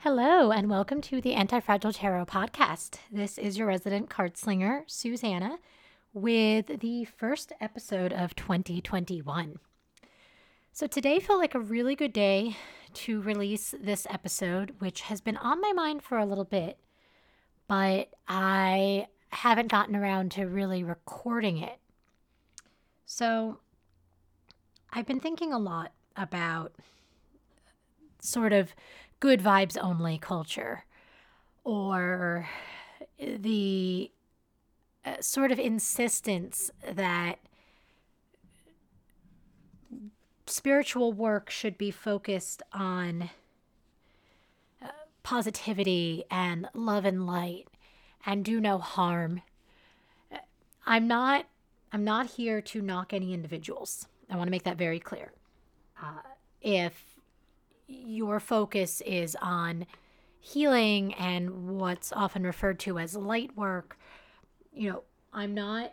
Hello, 0.00 0.52
and 0.52 0.68
welcome 0.70 1.00
to 1.00 1.20
the 1.20 1.32
Anti 1.34 1.58
Fragile 1.58 1.92
Tarot 1.92 2.26
podcast. 2.26 2.98
This 3.10 3.38
is 3.38 3.58
your 3.58 3.66
resident 3.66 4.08
card 4.10 4.36
slinger, 4.36 4.84
Susanna, 4.86 5.58
with 6.12 6.80
the 6.80 7.06
first 7.06 7.52
episode 7.60 8.12
of 8.12 8.36
2021. 8.36 9.58
So, 10.72 10.86
today 10.86 11.18
felt 11.18 11.40
like 11.40 11.54
a 11.54 11.60
really 11.60 11.96
good 11.96 12.12
day 12.12 12.56
to 12.92 13.20
release 13.22 13.74
this 13.80 14.06
episode, 14.08 14.74
which 14.78 15.00
has 15.00 15.20
been 15.20 15.38
on 15.38 15.60
my 15.60 15.72
mind 15.72 16.02
for 16.02 16.18
a 16.18 16.26
little 16.26 16.44
bit, 16.44 16.78
but 17.66 18.10
I 18.28 19.08
haven't 19.30 19.72
gotten 19.72 19.96
around 19.96 20.30
to 20.32 20.44
really 20.44 20.84
recording 20.84 21.58
it. 21.58 21.78
So, 23.06 23.58
I've 24.92 25.06
been 25.06 25.20
thinking 25.20 25.52
a 25.52 25.58
lot 25.58 25.92
about 26.16 26.74
sort 28.20 28.52
of 28.52 28.74
good 29.20 29.40
vibes 29.40 29.76
only 29.80 30.18
culture 30.18 30.84
or 31.64 32.48
the 33.18 34.10
uh, 35.04 35.20
sort 35.20 35.52
of 35.52 35.58
insistence 35.58 36.70
that 36.92 37.38
spiritual 40.46 41.12
work 41.12 41.50
should 41.50 41.76
be 41.76 41.90
focused 41.90 42.62
on 42.72 43.30
uh, 44.82 44.88
positivity 45.22 46.24
and 46.30 46.68
love 46.74 47.04
and 47.04 47.26
light 47.26 47.66
and 48.24 48.44
do 48.44 48.60
no 48.60 48.78
harm. 48.78 49.42
I'm 50.86 51.08
not 51.08 51.46
I'm 51.92 52.04
not 52.04 52.26
here 52.26 52.60
to 52.60 52.82
knock 52.82 53.12
any 53.12 53.32
individuals. 53.32 54.06
I 54.28 54.36
want 54.36 54.48
to 54.48 54.50
make 54.50 54.64
that 54.64 54.76
very 54.76 54.98
clear. 54.98 55.32
Uh, 56.02 56.20
if 56.60 57.15
your 57.86 58.40
focus 58.40 59.00
is 59.02 59.36
on 59.40 59.86
healing 60.40 61.14
and 61.14 61.78
what's 61.78 62.12
often 62.12 62.44
referred 62.44 62.78
to 62.80 62.98
as 62.98 63.16
light 63.16 63.56
work, 63.56 63.98
you 64.72 64.90
know, 64.90 65.02
I'm 65.32 65.54
not 65.54 65.92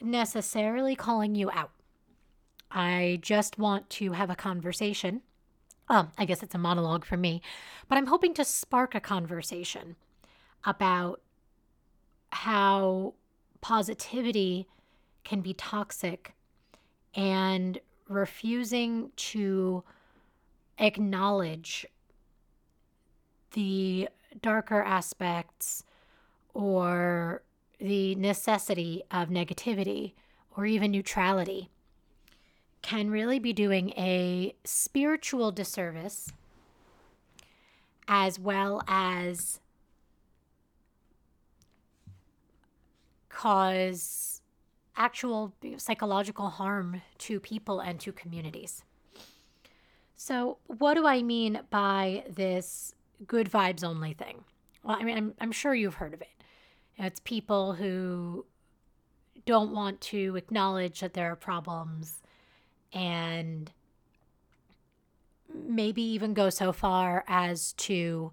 necessarily 0.00 0.96
calling 0.96 1.34
you 1.34 1.50
out. 1.50 1.70
I 2.70 3.18
just 3.22 3.58
want 3.58 3.88
to 3.90 4.12
have 4.12 4.30
a 4.30 4.36
conversation. 4.36 5.22
Um, 5.88 6.10
I 6.16 6.24
guess 6.24 6.42
it's 6.42 6.54
a 6.54 6.58
monologue 6.58 7.04
for 7.04 7.16
me, 7.16 7.42
but 7.88 7.98
I'm 7.98 8.06
hoping 8.06 8.34
to 8.34 8.44
spark 8.44 8.94
a 8.94 9.00
conversation 9.00 9.96
about 10.64 11.20
how 12.30 13.14
positivity 13.60 14.68
can 15.24 15.40
be 15.40 15.54
toxic 15.54 16.34
and 17.14 17.78
refusing 18.08 19.10
to 19.16 19.84
acknowledge 20.78 21.86
the 23.52 24.08
darker 24.40 24.82
aspects 24.82 25.84
or 26.54 27.42
the 27.78 28.14
necessity 28.14 29.02
of 29.10 29.28
negativity 29.28 30.12
or 30.56 30.66
even 30.66 30.90
neutrality 30.90 31.68
can 32.82 33.10
really 33.10 33.38
be 33.38 33.52
doing 33.52 33.90
a 33.90 34.54
spiritual 34.64 35.52
disservice 35.52 36.32
as 38.08 38.38
well 38.38 38.82
as 38.88 39.60
cause 43.28 44.42
actual 44.96 45.54
psychological 45.76 46.50
harm 46.50 47.00
to 47.18 47.40
people 47.40 47.80
and 47.80 47.98
to 48.00 48.12
communities. 48.12 48.84
So, 50.24 50.58
what 50.68 50.94
do 50.94 51.04
I 51.04 51.20
mean 51.20 51.62
by 51.70 52.22
this 52.30 52.94
good 53.26 53.50
vibes 53.50 53.82
only 53.82 54.12
thing? 54.12 54.44
Well, 54.84 54.96
I 54.96 55.02
mean, 55.02 55.18
I'm, 55.18 55.34
I'm 55.40 55.50
sure 55.50 55.74
you've 55.74 55.96
heard 55.96 56.14
of 56.14 56.20
it. 56.20 56.28
It's 56.96 57.18
people 57.18 57.72
who 57.72 58.46
don't 59.46 59.72
want 59.72 60.00
to 60.02 60.36
acknowledge 60.36 61.00
that 61.00 61.14
there 61.14 61.32
are 61.32 61.34
problems 61.34 62.22
and 62.92 63.72
maybe 65.52 66.02
even 66.02 66.34
go 66.34 66.50
so 66.50 66.70
far 66.70 67.24
as 67.26 67.72
to 67.72 68.30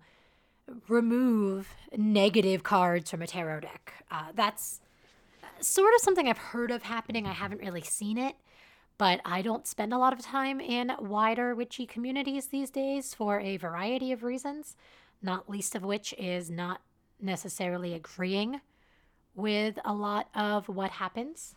remove 0.87 1.73
negative 1.97 2.61
cards 2.61 3.09
from 3.09 3.23
a 3.23 3.27
tarot 3.27 3.61
deck. 3.61 3.93
Uh, 4.11 4.27
that's 4.35 4.79
sort 5.59 5.95
of 5.95 6.01
something 6.01 6.27
I've 6.27 6.37
heard 6.37 6.69
of 6.69 6.83
happening. 6.83 7.25
I 7.25 7.33
haven't 7.33 7.61
really 7.61 7.81
seen 7.81 8.19
it, 8.19 8.35
but 8.99 9.21
I 9.23 9.41
don't 9.41 9.65
spend 9.65 9.93
a 9.93 9.97
lot 9.97 10.11
of 10.11 10.19
time 10.19 10.59
in 10.59 10.91
wider 10.99 11.55
witchy 11.55 11.87
communities 11.87 12.47
these 12.47 12.69
days 12.69 13.13
for 13.15 13.39
a 13.39 13.55
variety 13.55 14.11
of 14.11 14.23
reasons, 14.23 14.75
not 15.21 15.49
least 15.49 15.73
of 15.73 15.83
which 15.83 16.13
is 16.17 16.51
not 16.51 16.81
necessarily 17.19 17.93
agreeing 17.93 18.59
with 19.33 19.79
a 19.85 19.93
lot 19.93 20.27
of 20.35 20.67
what 20.67 20.91
happens 20.91 21.55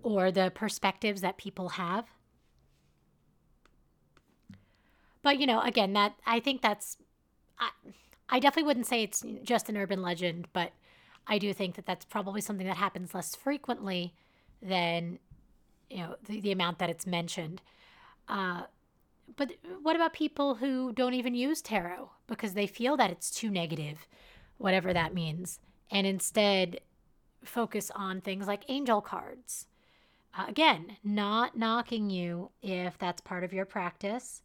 or 0.00 0.30
the 0.30 0.52
perspectives 0.54 1.22
that 1.22 1.36
people 1.36 1.70
have. 1.70 2.06
But, 5.22 5.40
you 5.40 5.46
know, 5.46 5.60
again, 5.60 5.92
that 5.94 6.14
I 6.24 6.38
think 6.38 6.62
that's, 6.62 6.98
I, 7.58 7.70
I 8.28 8.38
definitely 8.38 8.68
wouldn't 8.68 8.86
say 8.86 9.02
it's 9.02 9.24
just 9.42 9.68
an 9.68 9.76
urban 9.76 10.02
legend, 10.02 10.46
but 10.52 10.70
I 11.26 11.38
do 11.38 11.52
think 11.52 11.74
that 11.74 11.84
that's 11.84 12.04
probably 12.04 12.40
something 12.40 12.66
that 12.68 12.76
happens 12.76 13.12
less 13.12 13.34
frequently 13.34 14.14
than 14.62 15.18
you 15.90 15.98
know 15.98 16.16
the, 16.26 16.40
the 16.40 16.52
amount 16.52 16.78
that 16.78 16.90
it's 16.90 17.06
mentioned. 17.06 17.62
Uh, 18.28 18.62
but 19.36 19.52
what 19.82 19.96
about 19.96 20.12
people 20.12 20.56
who 20.56 20.92
don't 20.92 21.14
even 21.14 21.34
use 21.34 21.62
tarot 21.62 22.10
because 22.26 22.54
they 22.54 22.66
feel 22.66 22.96
that 22.96 23.10
it's 23.10 23.30
too 23.30 23.50
negative 23.50 24.06
whatever 24.58 24.92
that 24.92 25.14
means 25.14 25.58
and 25.90 26.06
instead 26.06 26.80
focus 27.44 27.90
on 27.94 28.20
things 28.20 28.46
like 28.46 28.64
angel 28.68 29.00
cards? 29.00 29.66
Uh, 30.36 30.44
again 30.48 30.96
not 31.02 31.56
knocking 31.56 32.08
you 32.08 32.50
if 32.62 32.96
that's 32.98 33.20
part 33.20 33.42
of 33.42 33.52
your 33.52 33.64
practice 33.64 34.42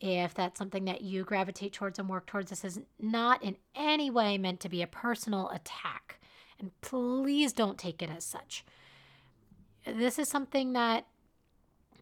if 0.00 0.32
that's 0.34 0.58
something 0.58 0.84
that 0.84 1.02
you 1.02 1.24
gravitate 1.24 1.72
towards 1.72 1.98
and 1.98 2.08
work 2.08 2.26
towards 2.26 2.50
this 2.50 2.64
is 2.64 2.80
not 3.00 3.42
in 3.42 3.56
any 3.74 4.10
way 4.10 4.38
meant 4.38 4.60
to 4.60 4.68
be 4.68 4.82
a 4.82 4.86
personal 4.86 5.48
attack. 5.50 6.20
And 6.60 6.70
please 6.80 7.52
don't 7.52 7.78
take 7.78 8.02
it 8.02 8.10
as 8.10 8.24
such 8.24 8.64
this 9.96 10.18
is 10.18 10.28
something 10.28 10.72
that 10.72 11.06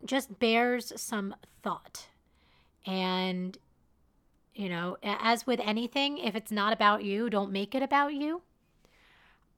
just 0.05 0.39
bears 0.39 0.93
some 0.97 1.35
thought. 1.63 2.07
And, 2.85 3.57
you 4.55 4.69
know, 4.69 4.97
as 5.03 5.47
with 5.47 5.61
anything, 5.63 6.19
if 6.19 6.35
it's 6.35 6.53
not 6.53 6.73
about 6.73 7.05
you, 7.05 7.29
don't 7.29 7.51
make 7.51 7.75
it 7.75 7.83
about 7.83 8.15
you. 8.15 8.43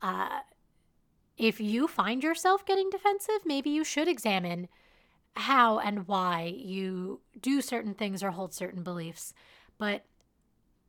Uh, 0.01 0.41
if 1.37 1.61
you 1.61 1.87
find 1.87 2.23
yourself 2.23 2.65
getting 2.65 2.91
defensive, 2.91 3.41
maybe 3.45 3.71
you 3.71 3.85
should 3.85 4.09
examine 4.09 4.69
how 5.35 5.79
and 5.79 6.09
why 6.09 6.53
you 6.57 7.21
do 7.41 7.61
certain 7.61 7.95
things 7.95 8.23
or 8.23 8.33
hold 8.33 8.53
certain 8.53 8.83
beliefs. 8.83 9.33
But 9.79 10.05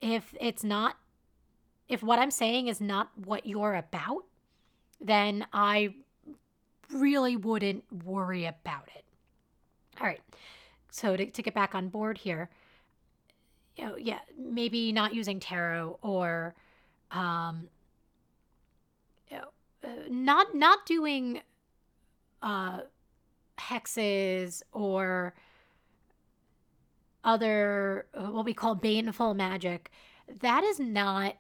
if 0.02 0.34
it's 0.40 0.64
not, 0.64 0.98
if 1.88 2.02
what 2.02 2.20
I'm 2.20 2.32
saying 2.32 2.68
is 2.68 2.82
not 2.82 3.12
what 3.16 3.46
you're 3.46 3.76
about, 3.76 4.26
then 5.00 5.46
I 5.54 5.94
really 6.94 7.36
wouldn't 7.36 7.84
worry 8.06 8.46
about 8.46 8.90
it. 8.96 9.06
All 10.00 10.08
right. 10.08 10.22
So 10.92 11.16
to, 11.16 11.26
to 11.26 11.42
get 11.42 11.54
back 11.54 11.76
on 11.76 11.90
board 11.90 12.18
here, 12.18 12.50
you 13.76 13.86
know, 13.86 13.96
yeah, 13.96 14.20
maybe 14.38 14.92
not 14.92 15.14
using 15.14 15.40
tarot 15.40 16.00
or 16.02 16.56
um, 17.12 17.70
uh, 19.84 19.88
not 20.10 20.54
not 20.56 20.86
doing 20.86 21.42
uh, 22.42 22.80
hexes 23.58 24.62
or 24.74 25.34
other 27.24 28.06
uh, 28.14 28.28
what 28.28 28.46
we 28.46 28.54
call 28.54 28.76
baneful 28.76 29.34
magic. 29.34 29.92
That 30.42 30.64
is 30.64 30.80
not 30.80 31.36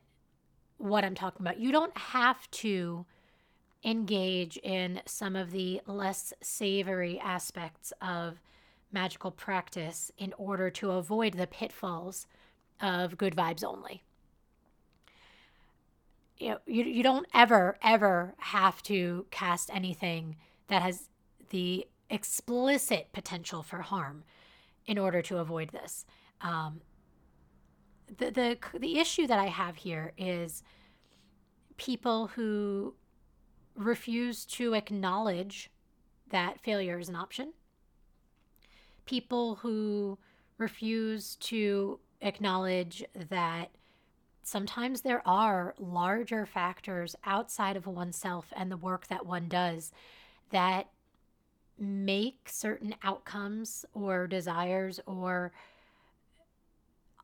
what 0.78 1.04
I'm 1.04 1.16
talking 1.16 1.42
about. 1.42 1.60
You 1.60 1.72
don't 1.72 1.96
have 1.98 2.50
to 2.51 3.06
engage 3.84 4.58
in 4.58 5.02
some 5.06 5.36
of 5.36 5.52
the 5.52 5.81
less 5.86 6.34
savory 6.42 7.20
aspects 7.20 7.94
of 8.02 8.40
magical 8.92 9.31
practice 9.31 10.12
in 10.18 10.34
order 10.38 10.70
to 10.70 10.92
avoid 10.92 11.34
the 11.34 11.48
pitfalls 11.48 12.28
of 12.81 13.18
good 13.18 13.36
vibes 13.36 13.64
only. 13.64 14.04
You, 16.38 16.50
know, 16.50 16.58
you, 16.66 16.84
you 16.84 17.04
don't 17.04 17.28
ever, 17.34 17.78
ever 17.84 18.34
have 18.38 18.81
to 18.84 19.26
cast 19.30 19.70
anything 19.74 20.38
that 20.68 20.82
has 20.82 21.10
the 21.50 21.86
explicit 22.10 23.10
potential 23.12 23.62
for 23.62 23.80
harm 23.80 24.24
in 24.86 24.98
order 24.98 25.22
to 25.22 25.38
avoid 25.38 25.70
this. 25.70 26.06
Um, 26.42 26.82
the, 28.18 28.32
the, 28.32 28.58
the 28.78 28.98
issue 29.00 29.28
that 29.28 29.38
I 29.38 29.48
have 29.48 29.75
here 29.75 30.14
is 30.18 30.64
people 31.78 32.28
who 32.28 32.96
refuse 33.80 34.46
to 34.46 34.74
acknowledge 34.74 35.72
that 36.30 36.60
failure 36.60 37.00
is 37.00 37.10
an 37.10 37.16
option. 37.16 37.54
People 39.06 39.56
who 39.56 40.18
refuse 40.58 41.36
to 41.38 42.00
acknowledge 42.22 43.04
that 43.30 43.72
sometimes 44.44 45.02
there 45.02 45.26
are 45.28 45.74
larger 45.80 46.46
factors 46.46 47.16
outside 47.24 47.78
of 47.78 47.88
oneself 47.88 48.52
and 48.56 48.70
the 48.70 48.78
work 48.78 49.08
that 49.08 49.26
one 49.26 49.48
does 49.48 49.92
that 50.52 50.90
make 51.78 52.50
certain 52.50 52.94
outcomes 53.04 53.86
or 53.94 54.28
desires 54.28 55.00
or 55.06 55.54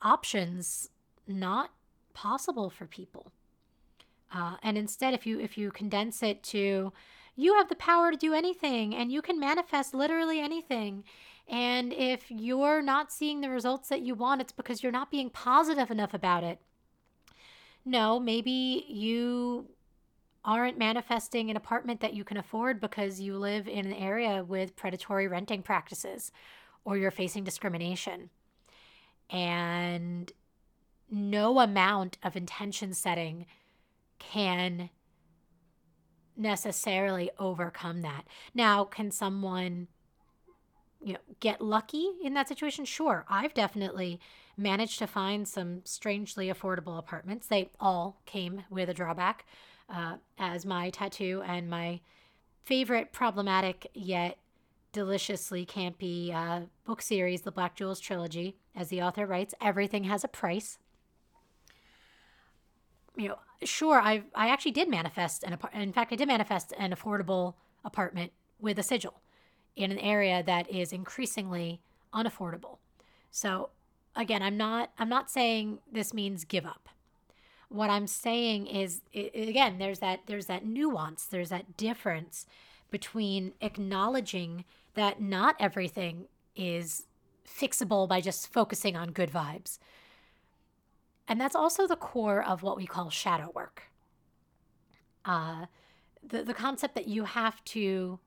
options 0.02 0.90
not 1.28 1.72
possible 2.14 2.70
for 2.70 2.86
people. 2.86 3.32
Uh, 4.36 4.58
and 4.62 4.78
instead, 4.78 5.14
if 5.14 5.26
you 5.26 5.40
if 5.40 5.58
you 5.58 5.72
condense 5.72 6.22
it 6.22 6.44
to 6.44 6.92
you 7.38 7.56
have 7.56 7.70
the 7.70 7.76
power 7.76 8.12
to 8.12 8.18
do 8.18 8.34
anything 8.34 8.96
and 8.96 9.12
you 9.12 9.22
can 9.22 9.40
manifest 9.40 9.94
literally 9.94 10.40
anything. 10.40 11.04
And 11.48 11.94
if 11.94 12.26
you're 12.30 12.82
not 12.82 13.12
seeing 13.12 13.42
the 13.42 13.50
results 13.50 13.90
that 13.90 14.02
you 14.02 14.16
want, 14.16 14.42
it's 14.42 14.52
because 14.52 14.82
you're 14.82 14.92
not 14.92 15.12
being 15.12 15.30
positive 15.30 15.92
enough 15.92 16.14
about 16.14 16.44
it. 16.44 16.60
No, 17.84 18.20
maybe 18.20 18.86
you 18.88 19.68
aren't 20.44 20.78
manifesting 20.78 21.50
an 21.50 21.58
apartment 21.58 22.00
that 22.02 22.14
you 22.14 22.24
can 22.24 22.38
afford 22.38 22.80
because 22.80 23.20
you 23.20 23.38
live 23.38 23.68
in 23.68 23.86
an 23.86 23.94
area 23.94 24.44
with 24.44 24.76
predatory 24.76 25.28
renting 25.28 25.62
practices 25.62 26.32
or 26.84 26.98
you're 26.98 27.12
facing 27.12 27.44
discrimination. 27.44 28.30
And 29.30 30.32
no 31.12 31.60
amount 31.60 32.18
of 32.24 32.36
intention 32.36 32.94
setting 32.94 33.46
can 34.20 34.90
necessarily 36.38 37.30
overcome 37.40 38.02
that. 38.02 38.26
Now, 38.54 38.84
can 38.84 39.12
someone 39.12 39.88
you 41.02 41.14
know 41.14 41.20
get 41.40 41.62
lucky 41.62 42.12
in 42.24 42.34
that 42.34 42.48
situation? 42.48 42.86
Sure. 42.86 43.26
I've 43.30 43.54
definitely 43.54 44.20
managed 44.58 45.00
to 45.00 45.08
find 45.08 45.48
some 45.48 45.82
strangely 45.86 46.48
affordable 46.48 46.98
apartments. 46.98 47.48
They 47.48 47.70
all 47.80 48.22
came 48.26 48.64
with 48.70 48.90
a 48.90 48.94
drawback, 48.94 49.46
uh, 49.90 50.16
as 50.38 50.66
my 50.66 50.90
tattoo 50.90 51.44
and 51.46 51.70
my 51.70 52.00
favorite 52.64 53.12
problematic 53.14 53.88
yet 53.94 54.38
deliciously 54.92 55.66
campy 55.66 56.34
uh, 56.34 56.62
book 56.86 57.02
series, 57.02 57.42
the 57.42 57.52
Black 57.52 57.76
Jewels 57.76 58.00
trilogy, 58.00 58.56
as 58.74 58.88
the 58.88 59.02
author 59.02 59.28
writes, 59.28 59.54
everything 59.62 60.06
has 60.06 60.24
a 60.24 60.28
price. 60.30 60.80
You 63.18 63.30
know, 63.30 63.38
sure, 63.64 64.00
I 64.00 64.24
I 64.34 64.50
actually 64.50 64.72
did 64.72 64.90
manifest 64.90 65.44
an. 65.44 65.58
In 65.74 65.94
fact, 65.94 66.12
I 66.12 66.16
did 66.16 66.28
manifest 66.28 66.74
an 66.78 66.92
affordable 66.92 67.56
apartment 67.84 68.32
with 68.60 68.80
a 68.80 68.84
sigil 68.84 69.22
in 69.76 69.92
an 69.92 70.00
area 70.00 70.42
that 70.44 70.70
is 70.70 70.92
increasingly 70.94 71.82
unaffordable. 72.14 72.78
So 73.32 73.70
again, 74.16 74.42
I'm 74.42 74.58
not 74.58 74.92
I'm 74.98 75.10
not 75.10 75.30
saying 75.30 75.80
this 75.92 76.14
means 76.14 76.46
give 76.46 76.66
up. 76.66 76.90
What 77.70 77.90
I'm 77.90 78.08
saying 78.08 78.68
is 78.68 79.02
again, 79.14 79.78
there's 79.78 80.00
that 80.00 80.22
there's 80.28 80.46
that 80.46 80.66
nuance, 80.66 81.26
there's 81.26 81.50
that 81.50 81.78
difference 81.78 82.46
between 82.92 83.54
acknowledging 83.62 84.64
that 84.94 85.22
not 85.22 85.56
everything 85.60 86.26
is 86.56 87.04
fixable 87.46 88.08
by 88.08 88.22
just 88.22 88.52
focusing 88.52 88.96
on 88.96 89.12
good 89.12 89.32
vibes. 89.32 89.78
And 91.28 91.42
that's 91.42 91.56
also 91.56 91.88
the 91.88 91.96
core 91.96 92.44
of 92.44 92.62
what 92.62 92.78
we 92.78 92.86
call 92.86 93.10
shadow 93.10 93.52
work. 93.56 93.84
Uh, 95.24 95.66
the, 96.24 96.44
the 96.44 96.54
concept 96.54 96.96
that 96.96 97.08
you 97.08 97.24
have 97.24 97.64
to 97.66 98.20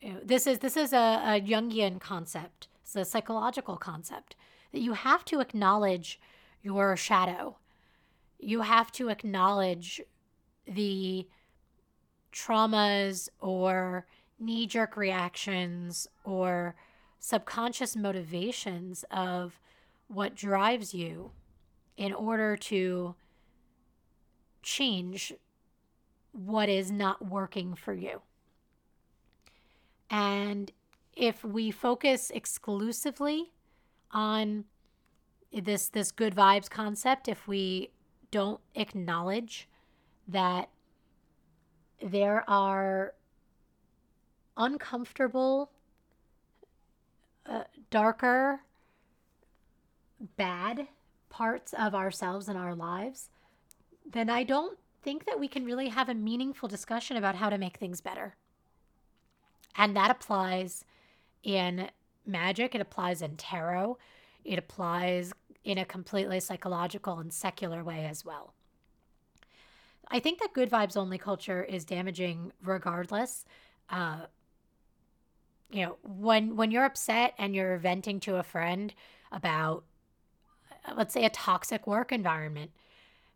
you 0.00 0.12
know, 0.12 0.20
this 0.22 0.46
is 0.46 0.58
this 0.58 0.76
is 0.76 0.92
a, 0.92 0.96
a 1.24 1.40
Jungian 1.40 2.00
concept. 2.00 2.68
It's 2.82 2.94
a 2.96 3.04
psychological 3.04 3.76
concept 3.76 4.36
that 4.72 4.80
you 4.80 4.92
have 4.92 5.24
to 5.26 5.40
acknowledge 5.40 6.20
your 6.62 6.96
shadow. 6.96 7.56
You 8.38 8.60
have 8.60 8.92
to 8.92 9.08
acknowledge 9.08 10.02
the 10.66 11.26
traumas 12.32 13.28
or 13.40 14.06
knee 14.38 14.66
jerk 14.66 14.96
reactions 14.96 16.06
or 16.24 16.74
subconscious 17.18 17.96
motivations 17.96 19.04
of 19.10 19.58
what 20.08 20.34
drives 20.34 20.92
you 20.92 21.32
in 21.96 22.12
order 22.12 22.56
to 22.56 23.14
change 24.62 25.32
what 26.32 26.68
is 26.68 26.90
not 26.90 27.24
working 27.24 27.74
for 27.74 27.94
you. 27.94 28.20
And 30.10 30.70
if 31.14 31.44
we 31.44 31.70
focus 31.70 32.30
exclusively 32.30 33.52
on 34.10 34.64
this 35.52 35.88
this 35.88 36.12
good 36.12 36.34
vibes 36.34 36.68
concept, 36.68 37.28
if 37.28 37.48
we 37.48 37.90
don't 38.30 38.60
acknowledge 38.74 39.68
that 40.28 40.68
there 42.02 42.44
are 42.48 43.14
uncomfortable, 44.56 45.70
uh, 47.46 47.64
darker, 47.90 48.60
bad 50.36 50.88
parts 51.36 51.74
of 51.78 51.94
ourselves 51.94 52.48
and 52.48 52.56
our 52.56 52.74
lives, 52.74 53.28
then 54.10 54.30
I 54.30 54.42
don't 54.42 54.78
think 55.02 55.26
that 55.26 55.38
we 55.38 55.48
can 55.48 55.66
really 55.66 55.88
have 55.88 56.08
a 56.08 56.14
meaningful 56.14 56.66
discussion 56.66 57.18
about 57.18 57.34
how 57.34 57.50
to 57.50 57.58
make 57.58 57.76
things 57.76 58.00
better. 58.00 58.36
And 59.76 59.94
that 59.94 60.10
applies 60.10 60.82
in 61.42 61.90
magic, 62.24 62.74
it 62.74 62.80
applies 62.80 63.20
in 63.20 63.36
tarot, 63.36 63.98
it 64.44 64.58
applies 64.58 65.34
in 65.62 65.76
a 65.76 65.84
completely 65.84 66.40
psychological 66.40 67.18
and 67.18 67.30
secular 67.30 67.84
way 67.84 68.06
as 68.06 68.24
well. 68.24 68.54
I 70.08 70.20
think 70.20 70.38
that 70.38 70.54
good 70.54 70.70
vibes 70.70 70.96
only 70.96 71.18
culture 71.18 71.62
is 71.62 71.84
damaging 71.84 72.52
regardless. 72.64 73.44
Uh, 73.90 74.20
you 75.70 75.84
know, 75.84 75.98
when 76.02 76.56
when 76.56 76.70
you're 76.70 76.84
upset 76.86 77.34
and 77.36 77.54
you're 77.54 77.76
venting 77.76 78.20
to 78.20 78.36
a 78.36 78.42
friend 78.42 78.94
about, 79.30 79.84
Uh, 80.86 80.94
let's 80.96 81.14
say, 81.14 81.24
a 81.24 81.30
toxic 81.30 81.86
work 81.86 82.12
environment, 82.12 82.70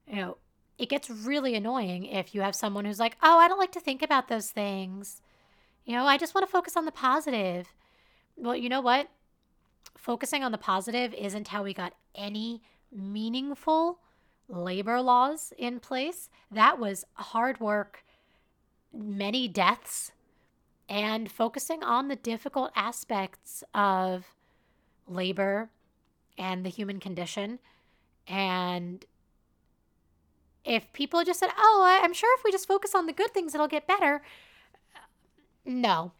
you 0.06 0.17
know, 0.17 0.37
it 0.79 0.88
gets 0.88 1.11
really 1.11 1.55
annoying 1.55 2.06
if 2.06 2.35
you 2.35 2.41
have 2.41 2.55
someone 2.55 2.85
who's 2.85 3.00
like, 3.00 3.17
"Oh, 3.23 3.38
I 3.38 3.49
don't 3.49 3.58
like 3.58 3.73
to 3.73 3.81
think 3.81 4.02
about 4.02 4.29
those 4.29 4.50
things." 4.50 5.20
You 5.85 5.94
know, 5.94 6.06
I 6.06 6.17
just 6.17 6.35
want 6.35 6.47
to 6.47 6.50
focus 6.50 6.76
on 6.76 6.85
the 6.85 6.93
positive. 6.93 7.69
Well, 8.37 8.56
you 8.56 8.69
know 8.69 8.81
what? 8.81 9.08
Focusing 9.97 10.43
on 10.43 10.52
the 10.52 10.58
positive 10.58 11.12
isn't 11.14 11.49
how 11.49 11.62
we 11.62 11.75
got 11.75 11.95
any 12.14 12.62
meaningful 12.92 14.00
labor 14.49 15.00
laws 15.00 15.52
in 15.59 15.80
place. 15.80 16.28
That 16.50 16.78
was 16.78 17.04
hard 17.14 17.61
work, 17.61 18.04
many 18.92 19.49
deaths, 19.49 20.12
and 20.88 21.30
focusing 21.30 21.83
on 21.83 22.09
the 22.09 22.16
difficult 22.16 22.73
aspects 22.75 23.62
of 23.75 24.35
labor 25.07 25.71
and 26.40 26.64
the 26.64 26.70
human 26.70 26.99
condition. 26.99 27.59
And 28.26 29.04
if 30.64 30.92
people 30.92 31.23
just 31.23 31.38
said, 31.38 31.50
oh, 31.56 32.00
I'm 32.02 32.14
sure 32.14 32.35
if 32.38 32.44
we 32.44 32.50
just 32.50 32.66
focus 32.66 32.94
on 32.94 33.06
the 33.06 33.12
good 33.12 33.32
things, 33.32 33.54
it'll 33.54 33.68
get 33.68 33.87
better, 33.87 34.23
no. 35.64 36.12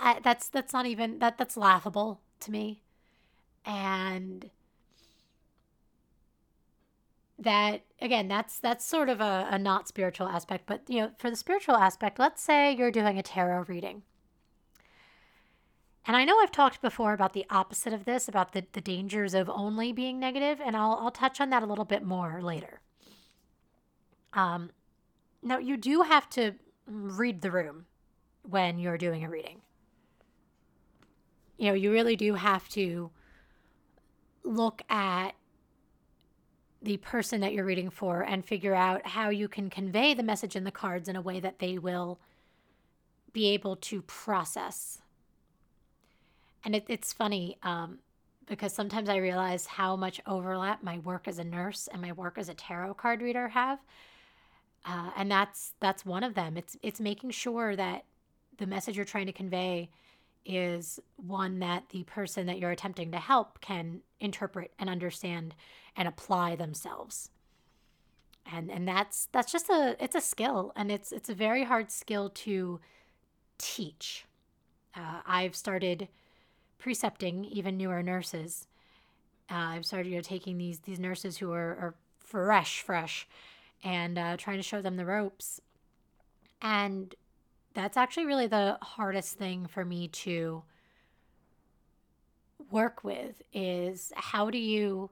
I, 0.00 0.20
that's 0.22 0.48
that's 0.48 0.72
not 0.72 0.86
even 0.86 1.18
that 1.18 1.38
that's 1.38 1.56
laughable 1.56 2.20
to 2.40 2.52
me. 2.52 2.82
And 3.64 4.50
that 7.38 7.82
again 8.00 8.26
that's 8.26 8.58
that's 8.58 8.84
sort 8.84 9.08
of 9.08 9.20
a, 9.20 9.46
a 9.50 9.58
not 9.58 9.86
spiritual 9.86 10.26
aspect 10.26 10.64
but 10.66 10.82
you 10.88 11.00
know 11.00 11.10
for 11.18 11.30
the 11.30 11.36
spiritual 11.36 11.76
aspect 11.76 12.18
let's 12.18 12.42
say 12.42 12.74
you're 12.74 12.90
doing 12.90 13.16
a 13.16 13.22
tarot 13.22 13.64
reading 13.68 14.02
and 16.08 16.16
i 16.16 16.24
know 16.24 16.40
i've 16.40 16.50
talked 16.50 16.82
before 16.82 17.12
about 17.12 17.34
the 17.34 17.46
opposite 17.50 17.92
of 17.92 18.04
this 18.04 18.26
about 18.26 18.52
the, 18.52 18.64
the 18.72 18.80
dangers 18.80 19.34
of 19.34 19.48
only 19.48 19.92
being 19.92 20.18
negative 20.18 20.60
and 20.64 20.76
I'll, 20.76 20.98
I'll 21.00 21.12
touch 21.12 21.40
on 21.40 21.50
that 21.50 21.62
a 21.62 21.66
little 21.66 21.84
bit 21.84 22.02
more 22.02 22.40
later 22.42 22.80
um, 24.32 24.70
now 25.42 25.58
you 25.58 25.76
do 25.76 26.02
have 26.02 26.28
to 26.30 26.54
read 26.86 27.42
the 27.42 27.50
room 27.50 27.86
when 28.48 28.78
you're 28.78 28.98
doing 28.98 29.24
a 29.24 29.28
reading. 29.28 29.60
You 31.56 31.68
know, 31.68 31.74
you 31.74 31.90
really 31.90 32.16
do 32.16 32.34
have 32.34 32.68
to 32.70 33.10
look 34.44 34.82
at 34.88 35.32
the 36.80 36.96
person 36.98 37.40
that 37.40 37.52
you're 37.52 37.64
reading 37.64 37.90
for 37.90 38.22
and 38.22 38.44
figure 38.44 38.74
out 38.74 39.06
how 39.08 39.30
you 39.30 39.48
can 39.48 39.68
convey 39.68 40.14
the 40.14 40.22
message 40.22 40.54
in 40.54 40.64
the 40.64 40.70
cards 40.70 41.08
in 41.08 41.16
a 41.16 41.20
way 41.20 41.40
that 41.40 41.58
they 41.58 41.76
will 41.76 42.20
be 43.32 43.48
able 43.48 43.76
to 43.76 44.02
process. 44.02 45.02
And 46.68 46.76
it, 46.76 46.84
it's 46.88 47.14
funny 47.14 47.56
um, 47.62 48.00
because 48.46 48.74
sometimes 48.74 49.08
I 49.08 49.16
realize 49.16 49.64
how 49.64 49.96
much 49.96 50.20
overlap 50.26 50.82
my 50.82 50.98
work 50.98 51.26
as 51.26 51.38
a 51.38 51.44
nurse 51.44 51.88
and 51.90 52.02
my 52.02 52.12
work 52.12 52.36
as 52.36 52.50
a 52.50 52.54
tarot 52.54 52.92
card 52.92 53.22
reader 53.22 53.48
have. 53.48 53.78
Uh, 54.84 55.08
and 55.16 55.30
that's 55.30 55.72
that's 55.80 56.04
one 56.04 56.22
of 56.22 56.34
them. 56.34 56.58
It's 56.58 56.76
it's 56.82 57.00
making 57.00 57.30
sure 57.30 57.74
that 57.74 58.04
the 58.58 58.66
message 58.66 58.96
you're 58.96 59.06
trying 59.06 59.24
to 59.28 59.32
convey 59.32 59.88
is 60.44 61.00
one 61.16 61.60
that 61.60 61.84
the 61.88 62.04
person 62.04 62.44
that 62.48 62.58
you're 62.58 62.70
attempting 62.70 63.12
to 63.12 63.18
help 63.18 63.62
can 63.62 64.02
interpret 64.20 64.70
and 64.78 64.90
understand 64.90 65.54
and 65.96 66.06
apply 66.06 66.54
themselves. 66.54 67.30
And 68.44 68.70
and 68.70 68.86
that's 68.86 69.28
that's 69.32 69.50
just 69.50 69.70
a 69.70 69.96
it's 69.98 70.14
a 70.14 70.20
skill 70.20 70.74
and 70.76 70.92
it's 70.92 71.12
it's 71.12 71.30
a 71.30 71.34
very 71.34 71.64
hard 71.64 71.90
skill 71.90 72.28
to 72.28 72.78
teach. 73.56 74.26
Uh, 74.94 75.22
I've 75.26 75.56
started 75.56 76.08
precepting 76.78 77.44
even 77.44 77.76
newer 77.76 78.02
nurses. 78.02 78.66
Uh, 79.50 79.54
I've 79.54 79.86
started 79.86 80.10
you 80.10 80.16
know 80.16 80.22
taking 80.22 80.58
these 80.58 80.80
these 80.80 80.98
nurses 80.98 81.38
who 81.38 81.52
are, 81.52 81.56
are 81.58 81.94
fresh 82.18 82.82
fresh 82.82 83.26
and 83.82 84.18
uh, 84.18 84.36
trying 84.36 84.58
to 84.58 84.62
show 84.62 84.82
them 84.82 84.96
the 84.96 85.06
ropes. 85.06 85.60
And 86.60 87.14
that's 87.74 87.96
actually 87.96 88.26
really 88.26 88.48
the 88.48 88.78
hardest 88.82 89.38
thing 89.38 89.66
for 89.66 89.84
me 89.84 90.08
to 90.08 90.62
work 92.70 93.04
with 93.04 93.40
is 93.52 94.12
how 94.16 94.50
do 94.50 94.58
you 94.58 95.10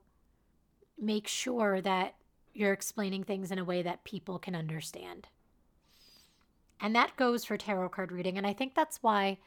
make 0.99 1.29
sure 1.29 1.81
that 1.81 2.15
you're 2.53 2.73
explaining 2.73 3.23
things 3.23 3.51
in 3.51 3.59
a 3.59 3.65
way 3.65 3.83
that 3.83 4.05
people 4.05 4.39
can 4.39 4.55
understand. 4.55 5.29
And 6.81 6.95
that 6.95 7.17
goes 7.17 7.45
for 7.45 7.57
tarot 7.57 7.91
card 7.91 8.11
reading 8.13 8.37
and 8.37 8.47
I 8.47 8.53
think 8.53 8.75
that's 8.75 9.03
why 9.03 9.39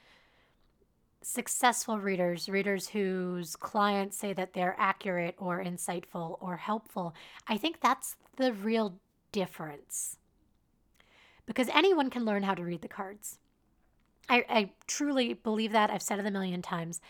successful 1.22 2.00
readers, 2.00 2.50
readers 2.50 2.90
whose 2.90 3.56
clients 3.56 4.18
say 4.18 4.34
that 4.34 4.54
they're 4.54 4.76
accurate 4.78 5.36
or 5.38 5.64
insightful 5.64 6.38
or 6.40 6.58
helpful, 6.58 7.14
I 7.48 7.58
think 7.58 7.82
that's 7.82 8.16
the 8.38 8.54
real 8.54 8.96
difference 9.32 10.18
because 11.46 11.68
anyone 11.74 12.10
can 12.10 12.26
learn 12.26 12.44
how 12.44 12.54
to 12.54 12.64
read 12.64 12.82
the 12.82 12.88
cards. 12.88 13.40
I, 14.30 14.46
I 14.48 14.70
truly 14.86 15.34
believe 15.34 15.72
that. 15.72 15.90
I've 15.90 16.04
said 16.04 16.20
it 16.20 16.26
a 16.26 16.32
million 16.32 16.62
times. 16.62 17.02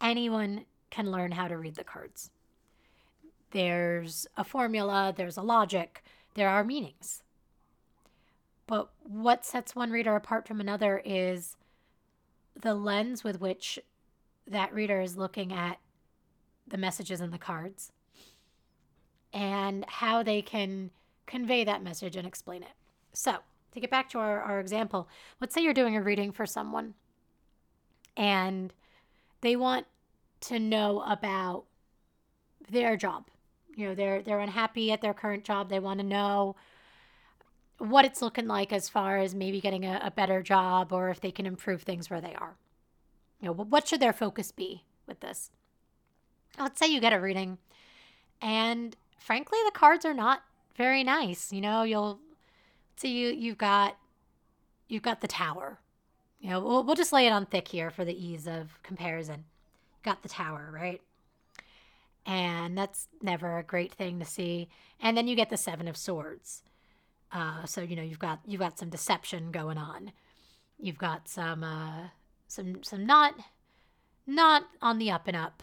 Anyone 0.00 0.66
can 0.90 1.10
learn 1.10 1.32
how 1.32 1.48
to 1.48 1.56
read 1.56 1.76
the 1.76 1.84
cards. 1.84 2.30
There's 3.52 4.26
a 4.36 4.44
formula, 4.44 5.14
there's 5.16 5.38
a 5.38 5.42
logic, 5.42 6.04
there 6.34 6.50
are 6.50 6.62
meanings. 6.62 7.22
But 8.66 8.90
what 9.02 9.46
sets 9.46 9.74
one 9.74 9.90
reader 9.90 10.14
apart 10.14 10.46
from 10.46 10.60
another 10.60 11.00
is 11.04 11.56
the 12.60 12.74
lens 12.74 13.22
with 13.22 13.40
which 13.40 13.78
that 14.46 14.72
reader 14.72 15.00
is 15.00 15.16
looking 15.16 15.52
at 15.52 15.78
the 16.66 16.78
messages 16.78 17.20
in 17.20 17.30
the 17.30 17.38
cards 17.38 17.92
and 19.32 19.84
how 19.88 20.22
they 20.22 20.42
can 20.42 20.90
convey 21.26 21.64
that 21.64 21.82
message 21.82 22.16
and 22.16 22.26
explain 22.26 22.62
it. 22.62 22.70
So, 23.12 23.36
to 23.72 23.80
get 23.80 23.90
back 23.90 24.08
to 24.10 24.18
our, 24.18 24.40
our 24.40 24.58
example, 24.58 25.08
let's 25.40 25.54
say 25.54 25.60
you're 25.60 25.74
doing 25.74 25.96
a 25.96 26.02
reading 26.02 26.32
for 26.32 26.46
someone 26.46 26.94
and 28.16 28.72
they 29.42 29.56
want 29.56 29.86
to 30.40 30.58
know 30.58 31.02
about 31.06 31.64
their 32.70 32.96
job. 32.96 33.26
You 33.74 33.88
know, 33.88 33.94
they're 33.94 34.22
they're 34.22 34.40
unhappy 34.40 34.90
at 34.92 35.02
their 35.02 35.12
current 35.12 35.44
job. 35.44 35.68
They 35.68 35.78
want 35.78 36.00
to 36.00 36.06
know 36.06 36.56
what 37.78 38.04
it's 38.04 38.22
looking 38.22 38.46
like 38.46 38.72
as 38.72 38.88
far 38.88 39.18
as 39.18 39.34
maybe 39.34 39.60
getting 39.60 39.84
a, 39.84 40.00
a 40.02 40.10
better 40.10 40.42
job 40.42 40.92
or 40.92 41.10
if 41.10 41.20
they 41.20 41.30
can 41.30 41.46
improve 41.46 41.82
things 41.82 42.08
where 42.08 42.20
they 42.20 42.34
are. 42.34 42.56
You 43.40 43.46
know, 43.46 43.52
what 43.52 43.86
should 43.86 44.00
their 44.00 44.12
focus 44.12 44.50
be 44.50 44.84
with 45.06 45.20
this? 45.20 45.50
Let's 46.58 46.78
say 46.78 46.86
you 46.86 47.00
get 47.00 47.12
a 47.12 47.20
reading 47.20 47.58
and 48.40 48.96
frankly 49.18 49.58
the 49.64 49.72
cards 49.72 50.04
are 50.04 50.14
not 50.14 50.42
very 50.76 51.04
nice. 51.04 51.52
You 51.52 51.60
know, 51.60 51.82
you'll 51.82 52.20
so 52.96 53.08
you 53.08 53.28
you've 53.28 53.58
got 53.58 53.96
you've 54.88 55.02
got 55.02 55.20
the 55.20 55.28
tower. 55.28 55.78
You 56.40 56.50
know, 56.50 56.60
we'll, 56.60 56.84
we'll 56.84 56.94
just 56.94 57.12
lay 57.12 57.26
it 57.26 57.32
on 57.32 57.46
thick 57.46 57.68
here 57.68 57.90
for 57.90 58.04
the 58.04 58.14
ease 58.16 58.46
of 58.46 58.82
comparison. 58.82 59.44
Got 60.02 60.22
the 60.22 60.28
tower, 60.28 60.70
right? 60.72 61.00
And 62.24 62.76
that's 62.76 63.08
never 63.22 63.58
a 63.58 63.62
great 63.62 63.92
thing 63.92 64.18
to 64.18 64.24
see. 64.24 64.68
And 65.00 65.16
then 65.16 65.28
you 65.28 65.36
get 65.36 65.50
the 65.50 65.56
seven 65.56 65.88
of 65.88 65.96
swords. 65.96 66.62
Uh, 67.32 67.64
so 67.64 67.80
you 67.80 67.96
know 67.96 68.02
you've 68.02 68.18
got 68.18 68.40
you've 68.46 68.60
got 68.60 68.78
some 68.78 68.90
deception 68.90 69.50
going 69.50 69.78
on. 69.78 70.12
You've 70.78 70.98
got 70.98 71.28
some 71.28 71.64
uh, 71.64 72.08
some 72.46 72.82
some 72.82 73.06
not 73.06 73.34
not 74.26 74.64
on 74.82 74.98
the 74.98 75.10
up 75.10 75.26
and 75.26 75.36
up 75.36 75.62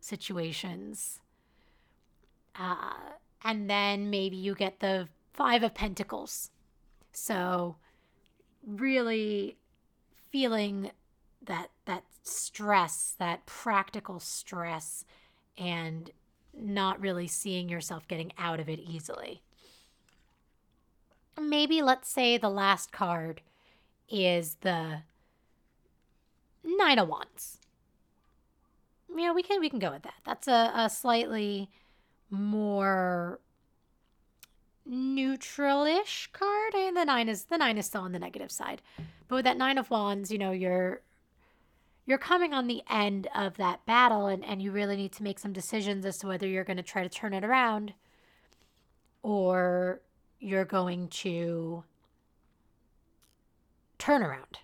situations. 0.00 1.20
Uh, 2.58 2.92
and 3.44 3.68
then 3.68 4.10
maybe 4.10 4.36
you 4.36 4.54
get 4.54 4.80
the 4.80 5.08
Five 5.32 5.62
of 5.62 5.74
Pentacles. 5.74 6.50
So 7.12 7.76
really 8.66 9.56
feeling 10.30 10.90
that 11.42 11.70
that 11.86 12.04
stress, 12.22 13.14
that 13.18 13.46
practical 13.46 14.20
stress 14.20 15.04
and 15.58 16.10
not 16.54 17.00
really 17.00 17.26
seeing 17.26 17.68
yourself 17.68 18.06
getting 18.06 18.32
out 18.38 18.60
of 18.60 18.68
it 18.68 18.78
easily. 18.78 19.42
Maybe 21.40 21.82
let's 21.82 22.08
say 22.08 22.36
the 22.36 22.50
last 22.50 22.92
card 22.92 23.40
is 24.08 24.56
the 24.60 25.02
Nine 26.64 26.98
of 26.98 27.08
Wands. 27.08 27.58
Yeah, 29.14 29.32
we 29.32 29.42
can 29.42 29.60
we 29.60 29.68
can 29.68 29.78
go 29.78 29.90
with 29.90 30.02
that. 30.02 30.20
That's 30.24 30.48
a, 30.48 30.72
a 30.74 30.90
slightly 30.90 31.70
more 32.30 33.40
neutral-ish 34.84 36.30
card. 36.32 36.74
and 36.74 36.96
the 36.96 37.04
nine 37.04 37.28
is 37.28 37.44
the 37.44 37.58
nine 37.58 37.78
is 37.78 37.86
still 37.86 38.02
on 38.02 38.12
the 38.12 38.18
negative 38.18 38.50
side. 38.50 38.82
But 39.28 39.36
with 39.36 39.44
that 39.44 39.56
nine 39.56 39.78
of 39.78 39.90
wands, 39.90 40.30
you 40.30 40.38
know, 40.38 40.50
you're 40.50 41.02
you're 42.04 42.18
coming 42.18 42.52
on 42.52 42.66
the 42.66 42.82
end 42.90 43.28
of 43.34 43.56
that 43.58 43.84
battle 43.86 44.26
and, 44.26 44.44
and 44.44 44.60
you 44.60 44.72
really 44.72 44.96
need 44.96 45.12
to 45.12 45.22
make 45.22 45.38
some 45.38 45.52
decisions 45.52 46.04
as 46.04 46.18
to 46.18 46.26
whether 46.26 46.46
you're 46.46 46.64
going 46.64 46.76
to 46.76 46.82
try 46.82 47.02
to 47.02 47.08
turn 47.08 47.32
it 47.32 47.44
around 47.44 47.94
or 49.22 50.00
you're 50.42 50.64
going 50.64 51.08
to 51.08 51.84
turn 53.98 54.22
around. 54.22 54.58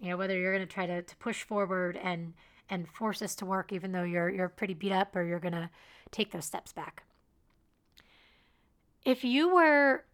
You 0.00 0.10
know, 0.10 0.16
whether 0.16 0.38
you're 0.38 0.54
going 0.54 0.66
to 0.66 0.72
try 0.72 0.86
to, 0.86 1.04
push 1.18 1.42
forward 1.42 1.98
and 2.02 2.34
and 2.72 2.88
force 2.88 3.18
this 3.18 3.34
to 3.34 3.44
work 3.44 3.72
even 3.72 3.90
though 3.90 4.04
you're 4.04 4.30
you're 4.30 4.48
pretty 4.48 4.74
beat 4.74 4.92
up 4.92 5.16
or 5.16 5.24
you're 5.24 5.40
going 5.40 5.52
to 5.52 5.68
take 6.12 6.30
those 6.30 6.44
steps 6.44 6.72
back 6.72 7.02
if 9.04 9.24
you 9.24 9.54
were 9.54 10.04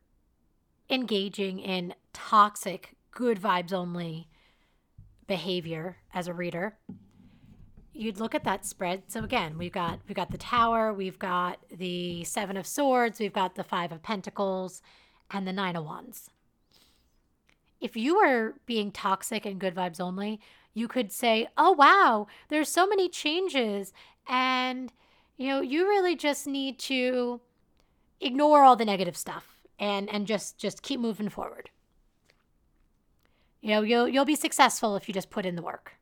engaging 0.89 1.59
in 1.59 1.95
toxic, 2.13 2.95
good 3.11 3.41
vibes 3.41 3.73
only 3.73 4.29
behavior 5.27 5.97
as 6.15 6.29
a 6.29 6.35
reader, 6.35 6.77
you'd 7.97 8.21
look 8.21 8.35
at 8.35 8.45
that 8.45 8.65
spread. 8.65 9.05
So 9.09 9.25
again, 9.25 9.59
we've 9.59 9.73
got 9.73 10.01
we've 10.07 10.17
got 10.17 10.31
the 10.31 10.39
tower, 10.39 10.93
we've 10.93 11.19
got 11.19 11.59
the 11.71 12.25
7 12.25 12.57
of 12.57 12.67
swords, 12.67 13.19
we've 13.19 13.33
got 13.33 13.55
the 13.55 13.65
5 13.65 13.93
of 13.93 14.03
pentacles 14.03 14.83
and 15.31 15.47
the 15.47 15.53
9 15.53 15.77
of 15.77 15.85
wands. 15.85 16.31
If 17.81 17.97
you 17.97 18.17
were 18.17 18.55
being 18.67 18.91
toxic 18.91 19.45
and 19.45 19.61
good 19.61 19.75
vibes 19.75 20.01
only, 20.01 20.41
you 20.75 20.89
could 20.89 21.13
say, 21.13 21.49
"Oh 21.57 21.73
wow, 21.73 22.27
there's 22.49 22.69
so 22.69 22.87
many 22.87 23.09
changes 23.09 23.93
and 24.29 24.93
you 25.37 25.49
know, 25.49 25.61
you 25.61 25.87
really 25.87 26.17
just 26.17 26.47
need 26.47 26.79
to 26.81 27.41
ignore 28.21 28.65
all 28.65 28.77
the 28.77 28.85
negative 28.85 29.17
stuff 29.17 29.57
and 29.79 30.09
and 30.09 30.27
just 30.27 30.59
just 30.59 30.83
keep 30.83 31.01
moving 31.01 31.29
forward. 31.29 31.71
You 33.61 33.71
know, 33.71 33.83
you'll 33.83 34.09
you'll 34.09 34.25
be 34.25 34.37
successful 34.37 34.97
if 34.97 35.09
you 35.09 35.15
just 35.15 35.31
put 35.31 35.47
in 35.47 35.57
the 35.57 35.63
work. 35.63 35.93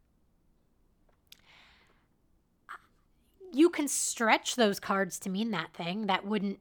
You 3.54 3.70
can 3.70 3.88
stretch 3.88 4.56
those 4.56 4.80
cards 4.80 5.18
to 5.20 5.30
mean 5.30 5.50
that 5.52 5.72
thing. 5.72 6.06
That 6.06 6.26
wouldn't 6.26 6.60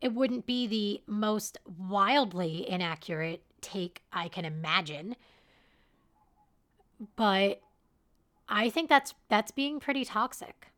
it 0.00 0.14
wouldn't 0.14 0.46
be 0.46 0.66
the 0.66 1.02
most 1.06 1.58
wildly 1.78 2.68
inaccurate 2.68 3.42
take 3.60 4.02
I 4.12 4.28
can 4.28 4.44
imagine. 4.44 5.16
But 7.16 7.60
I 8.48 8.70
think 8.70 8.88
that's 8.88 9.14
that's 9.28 9.50
being 9.50 9.80
pretty 9.80 10.04
toxic. 10.04 10.68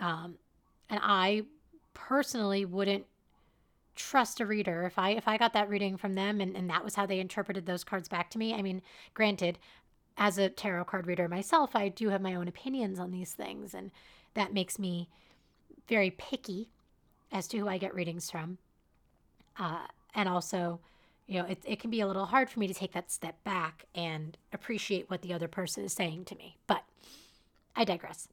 Um, 0.00 0.36
and 0.88 1.00
I 1.02 1.42
personally 1.94 2.64
wouldn't 2.64 3.04
trust 3.96 4.38
a 4.38 4.46
reader 4.46 4.84
if 4.86 4.96
i 4.96 5.10
if 5.10 5.26
i 5.26 5.36
got 5.36 5.52
that 5.52 5.68
reading 5.68 5.96
from 5.96 6.14
them 6.14 6.40
and, 6.40 6.56
and 6.56 6.70
that 6.70 6.84
was 6.84 6.94
how 6.94 7.04
they 7.04 7.18
interpreted 7.18 7.66
those 7.66 7.82
cards 7.82 8.08
back 8.08 8.30
to 8.30 8.38
me 8.38 8.54
i 8.54 8.62
mean 8.62 8.80
granted 9.12 9.58
as 10.18 10.36
a 10.36 10.48
tarot 10.48 10.84
card 10.84 11.06
reader 11.06 11.28
myself 11.28 11.74
i 11.74 11.88
do 11.88 12.08
have 12.10 12.20
my 12.20 12.34
own 12.34 12.48
opinions 12.48 12.98
on 12.98 13.12
these 13.12 13.32
things 13.32 13.72
and 13.72 13.90
that 14.34 14.52
makes 14.52 14.78
me 14.78 15.08
very 15.88 16.10
picky 16.10 16.68
as 17.32 17.46
to 17.48 17.58
who 17.58 17.68
i 17.68 17.78
get 17.78 17.94
readings 17.94 18.30
from. 18.30 18.58
Uh, 19.58 19.86
and 20.14 20.28
also 20.28 20.80
you 21.26 21.40
know 21.40 21.46
it, 21.46 21.58
it 21.64 21.80
can 21.80 21.90
be 21.90 22.00
a 22.00 22.06
little 22.06 22.26
hard 22.26 22.48
for 22.48 22.60
me 22.60 22.66
to 22.66 22.74
take 22.74 22.92
that 22.92 23.10
step 23.10 23.42
back 23.44 23.84
and 23.94 24.36
appreciate 24.52 25.10
what 25.10 25.22
the 25.22 25.32
other 25.32 25.48
person 25.48 25.84
is 25.84 25.92
saying 25.92 26.24
to 26.24 26.36
me 26.36 26.56
but 26.66 26.84
i 27.76 27.84
digress. 27.84 28.28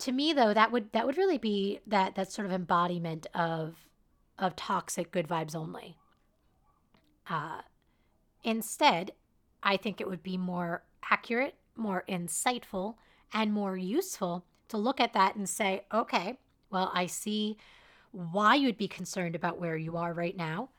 To 0.00 0.12
me 0.12 0.32
though 0.32 0.54
that 0.54 0.70
would 0.70 0.92
that 0.92 1.06
would 1.06 1.16
really 1.16 1.38
be 1.38 1.80
that 1.86 2.14
that 2.14 2.30
sort 2.32 2.46
of 2.46 2.52
embodiment 2.52 3.26
of 3.34 3.76
of 4.38 4.54
toxic 4.54 5.10
good 5.10 5.26
vibes 5.26 5.56
only. 5.56 5.96
Uh 7.28 7.62
instead 8.42 9.12
I 9.62 9.76
think 9.76 10.00
it 10.00 10.08
would 10.08 10.22
be 10.22 10.36
more 10.36 10.82
accurate, 11.10 11.54
more 11.76 12.04
insightful, 12.08 12.94
and 13.32 13.52
more 13.52 13.76
useful 13.76 14.44
to 14.68 14.76
look 14.76 15.00
at 15.00 15.12
that 15.14 15.36
and 15.36 15.48
say, 15.48 15.82
okay, 15.92 16.38
well, 16.70 16.90
I 16.94 17.06
see 17.06 17.56
why 18.12 18.54
you'd 18.54 18.78
be 18.78 18.88
concerned 18.88 19.34
about 19.34 19.60
where 19.60 19.76
you 19.76 19.96
are 19.96 20.12
right 20.12 20.36
now. 20.36 20.70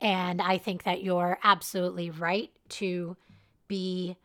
And 0.00 0.42
I 0.42 0.58
think 0.58 0.82
that 0.82 1.02
you're 1.02 1.38
absolutely 1.42 2.10
right 2.10 2.50
to 2.70 3.16
be 3.68 4.16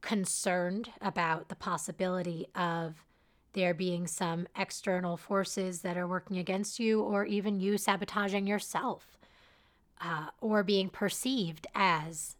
concerned 0.00 0.90
about 1.00 1.48
the 1.48 1.56
possibility 1.56 2.46
of 2.54 3.04
there 3.54 3.74
being 3.74 4.06
some 4.06 4.46
external 4.56 5.16
forces 5.16 5.80
that 5.80 5.96
are 5.96 6.06
working 6.06 6.38
against 6.38 6.78
you, 6.78 7.00
or 7.00 7.24
even 7.24 7.58
you 7.58 7.76
sabotaging 7.76 8.46
yourself, 8.46 9.17
uh, 10.00 10.28
or 10.40 10.62
being 10.62 10.88
perceived 10.88 11.66
as 11.74 12.36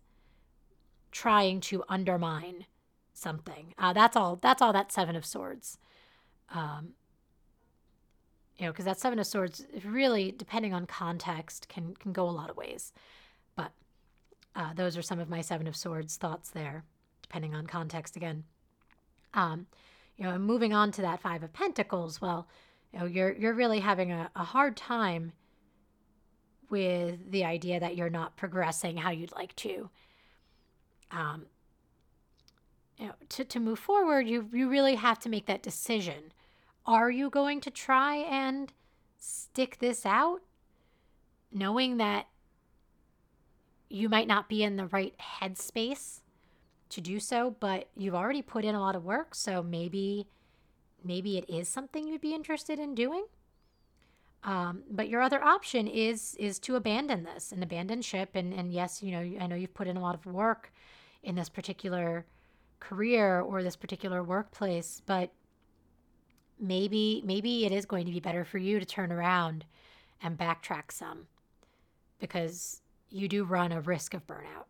trying 1.10 1.60
to 1.60 1.84
undermine 1.88 2.66
something. 3.12 3.74
Uh, 3.78 3.92
that's 3.92 4.16
all. 4.16 4.36
That's 4.36 4.62
all. 4.62 4.72
That 4.72 4.92
Seven 4.92 5.16
of 5.16 5.26
Swords. 5.26 5.78
Um, 6.54 6.90
you 8.56 8.66
know, 8.66 8.72
because 8.72 8.84
that 8.84 8.98
Seven 8.98 9.18
of 9.18 9.26
Swords 9.26 9.64
really, 9.84 10.32
depending 10.32 10.74
on 10.74 10.86
context, 10.86 11.68
can 11.68 11.94
can 11.94 12.12
go 12.12 12.28
a 12.28 12.30
lot 12.30 12.50
of 12.50 12.56
ways. 12.56 12.92
But 13.56 13.72
uh, 14.56 14.74
those 14.74 14.96
are 14.96 15.02
some 15.02 15.20
of 15.20 15.28
my 15.28 15.40
Seven 15.40 15.66
of 15.66 15.76
Swords 15.76 16.16
thoughts 16.16 16.50
there, 16.50 16.84
depending 17.22 17.54
on 17.54 17.66
context 17.66 18.16
again. 18.16 18.44
Um, 19.34 19.66
you 20.16 20.24
know, 20.24 20.30
and 20.30 20.44
moving 20.44 20.72
on 20.72 20.90
to 20.92 21.02
that 21.02 21.20
Five 21.20 21.42
of 21.42 21.52
Pentacles, 21.52 22.20
well, 22.20 22.48
you 22.92 22.98
know, 22.98 23.06
you're 23.06 23.32
you're 23.32 23.54
really 23.54 23.80
having 23.80 24.10
a, 24.12 24.30
a 24.34 24.44
hard 24.44 24.76
time 24.76 25.32
with 26.70 27.30
the 27.30 27.44
idea 27.44 27.80
that 27.80 27.96
you're 27.96 28.10
not 28.10 28.36
progressing 28.36 28.96
how 28.98 29.10
you'd 29.10 29.32
like 29.32 29.54
to. 29.56 29.90
Um, 31.10 31.46
you 32.98 33.06
know, 33.06 33.14
to, 33.30 33.44
to 33.44 33.60
move 33.60 33.78
forward, 33.78 34.28
you 34.28 34.48
you 34.52 34.68
really 34.68 34.96
have 34.96 35.18
to 35.20 35.28
make 35.28 35.46
that 35.46 35.62
decision 35.62 36.32
are 36.88 37.10
you 37.10 37.28
going 37.28 37.60
to 37.60 37.70
try 37.70 38.16
and 38.16 38.72
stick 39.18 39.78
this 39.78 40.06
out? 40.06 40.40
Knowing 41.52 41.98
that 41.98 42.28
you 43.90 44.08
might 44.08 44.26
not 44.26 44.48
be 44.48 44.62
in 44.62 44.76
the 44.76 44.86
right 44.86 45.14
headspace 45.40 46.20
to 46.88 47.02
do 47.02 47.20
so, 47.20 47.54
but 47.60 47.88
you've 47.94 48.14
already 48.14 48.40
put 48.40 48.64
in 48.64 48.74
a 48.74 48.80
lot 48.80 48.96
of 48.96 49.04
work, 49.04 49.34
so 49.34 49.62
maybe 49.62 50.28
maybe 51.04 51.36
it 51.36 51.48
is 51.48 51.68
something 51.68 52.08
you'd 52.08 52.22
be 52.22 52.34
interested 52.34 52.78
in 52.78 52.94
doing. 52.94 53.26
Um, 54.44 54.82
but 54.90 55.08
your 55.08 55.20
other 55.20 55.42
option 55.42 55.86
is 55.86 56.36
is 56.38 56.58
to 56.60 56.76
abandon 56.76 57.24
this 57.24 57.52
and 57.52 57.62
abandon 57.62 58.02
ship. 58.02 58.30
And 58.34 58.52
and 58.52 58.72
yes, 58.72 59.02
you 59.02 59.12
know 59.12 59.20
I 59.40 59.46
know 59.46 59.56
you've 59.56 59.74
put 59.74 59.88
in 59.88 59.96
a 59.96 60.00
lot 60.00 60.14
of 60.14 60.26
work 60.26 60.72
in 61.22 61.34
this 61.34 61.48
particular 61.48 62.24
career 62.80 63.40
or 63.40 63.62
this 63.62 63.76
particular 63.76 64.22
workplace, 64.22 65.02
but 65.04 65.32
maybe 66.60 67.22
maybe 67.24 67.66
it 67.66 67.72
is 67.72 67.84
going 67.84 68.06
to 68.06 68.12
be 68.12 68.20
better 68.20 68.44
for 68.44 68.58
you 68.58 68.78
to 68.78 68.86
turn 68.86 69.12
around 69.12 69.64
and 70.22 70.38
backtrack 70.38 70.90
some 70.90 71.26
because 72.18 72.82
you 73.10 73.28
do 73.28 73.44
run 73.44 73.72
a 73.72 73.80
risk 73.80 74.14
of 74.14 74.26
burnout. 74.26 74.66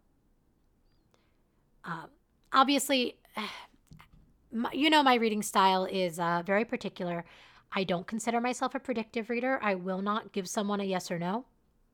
Um, 1.85 2.09
obviously, 2.53 3.17
you 4.73 4.91
know 4.91 5.03
my 5.03 5.15
reading 5.15 5.43
style 5.43 5.85
is 5.85 6.19
uh, 6.19 6.43
very 6.45 6.65
particular. 6.65 7.25
I 7.73 7.85
don't 7.85 8.07
consider 8.07 8.41
myself 8.41 8.75
a 8.75 8.81
predictive 8.81 9.31
reader. 9.31 9.59
I 9.63 9.75
will 9.75 10.03
not 10.03 10.33
give 10.33 10.49
someone 10.49 10.81
a 10.81 10.85
yes 10.85 11.11
or 11.11 11.19
no 11.19 11.45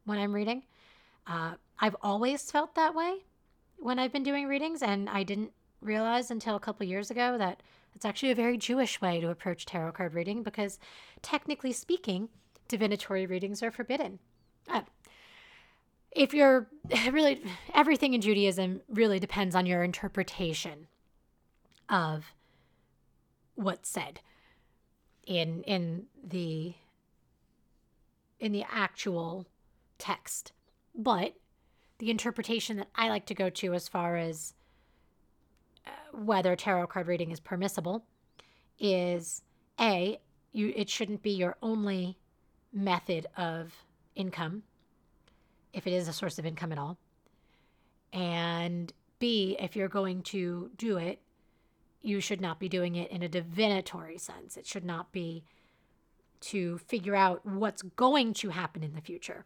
when 0.04 0.18
I'm 0.18 0.32
reading. 0.32 0.62
Uh, 1.26 1.54
I've 1.78 1.96
always 2.02 2.50
felt 2.50 2.74
that 2.74 2.94
way 2.94 3.24
when 3.78 3.98
I've 3.98 4.12
been 4.12 4.22
doing 4.22 4.46
readings, 4.46 4.82
and 4.82 5.10
I 5.10 5.24
didn't 5.24 5.52
realize 5.80 6.30
until 6.30 6.56
a 6.56 6.60
couple 6.60 6.86
years 6.86 7.10
ago 7.10 7.36
that 7.38 7.62
it's 7.94 8.04
actually 8.04 8.30
a 8.30 8.36
very 8.36 8.56
Jewish 8.56 9.00
way 9.00 9.20
to 9.20 9.30
approach 9.30 9.66
tarot 9.66 9.92
card 9.92 10.14
reading 10.14 10.42
because, 10.42 10.78
technically 11.22 11.72
speaking, 11.72 12.28
divinatory 12.68 13.26
readings 13.26 13.62
are 13.62 13.70
forbidden. 13.70 14.18
Uh, 14.68 14.82
if 16.12 16.32
you're 16.32 16.68
really, 17.10 17.42
everything 17.74 18.14
in 18.14 18.20
Judaism 18.20 18.80
really 18.88 19.18
depends 19.18 19.54
on 19.54 19.66
your 19.66 19.82
interpretation 19.82 20.86
of 21.88 22.32
what's 23.56 23.88
said 23.88 24.20
in 25.26 25.62
in 25.62 26.06
the 26.22 26.74
in 28.40 28.52
the 28.52 28.64
actual 28.70 29.46
text. 29.98 30.52
But 30.94 31.34
the 31.98 32.10
interpretation 32.10 32.76
that 32.76 32.88
i 32.94 33.08
like 33.08 33.26
to 33.26 33.34
go 33.34 33.48
to 33.48 33.72
as 33.72 33.88
far 33.88 34.16
as 34.16 34.54
uh, 35.86 35.90
whether 36.12 36.54
tarot 36.56 36.86
card 36.88 37.06
reading 37.06 37.30
is 37.30 37.40
permissible 37.40 38.04
is 38.78 39.42
a 39.80 40.18
you 40.52 40.72
it 40.76 40.88
shouldn't 40.88 41.22
be 41.22 41.30
your 41.30 41.56
only 41.62 42.18
method 42.72 43.26
of 43.36 43.72
income 44.14 44.62
if 45.72 45.86
it 45.86 45.92
is 45.92 46.08
a 46.08 46.12
source 46.12 46.38
of 46.38 46.46
income 46.46 46.72
at 46.72 46.78
all. 46.78 46.98
And 48.12 48.92
b 49.18 49.56
if 49.58 49.76
you're 49.76 49.88
going 49.88 50.22
to 50.22 50.70
do 50.76 50.98
it 50.98 51.20
you 52.04 52.20
should 52.20 52.40
not 52.40 52.60
be 52.60 52.68
doing 52.68 52.94
it 52.94 53.10
in 53.10 53.22
a 53.22 53.28
divinatory 53.28 54.18
sense 54.18 54.56
it 54.56 54.66
should 54.66 54.84
not 54.84 55.12
be 55.12 55.44
to 56.40 56.78
figure 56.78 57.14
out 57.14 57.44
what's 57.46 57.82
going 57.82 58.34
to 58.34 58.50
happen 58.50 58.82
in 58.82 58.94
the 58.94 59.00
future 59.00 59.44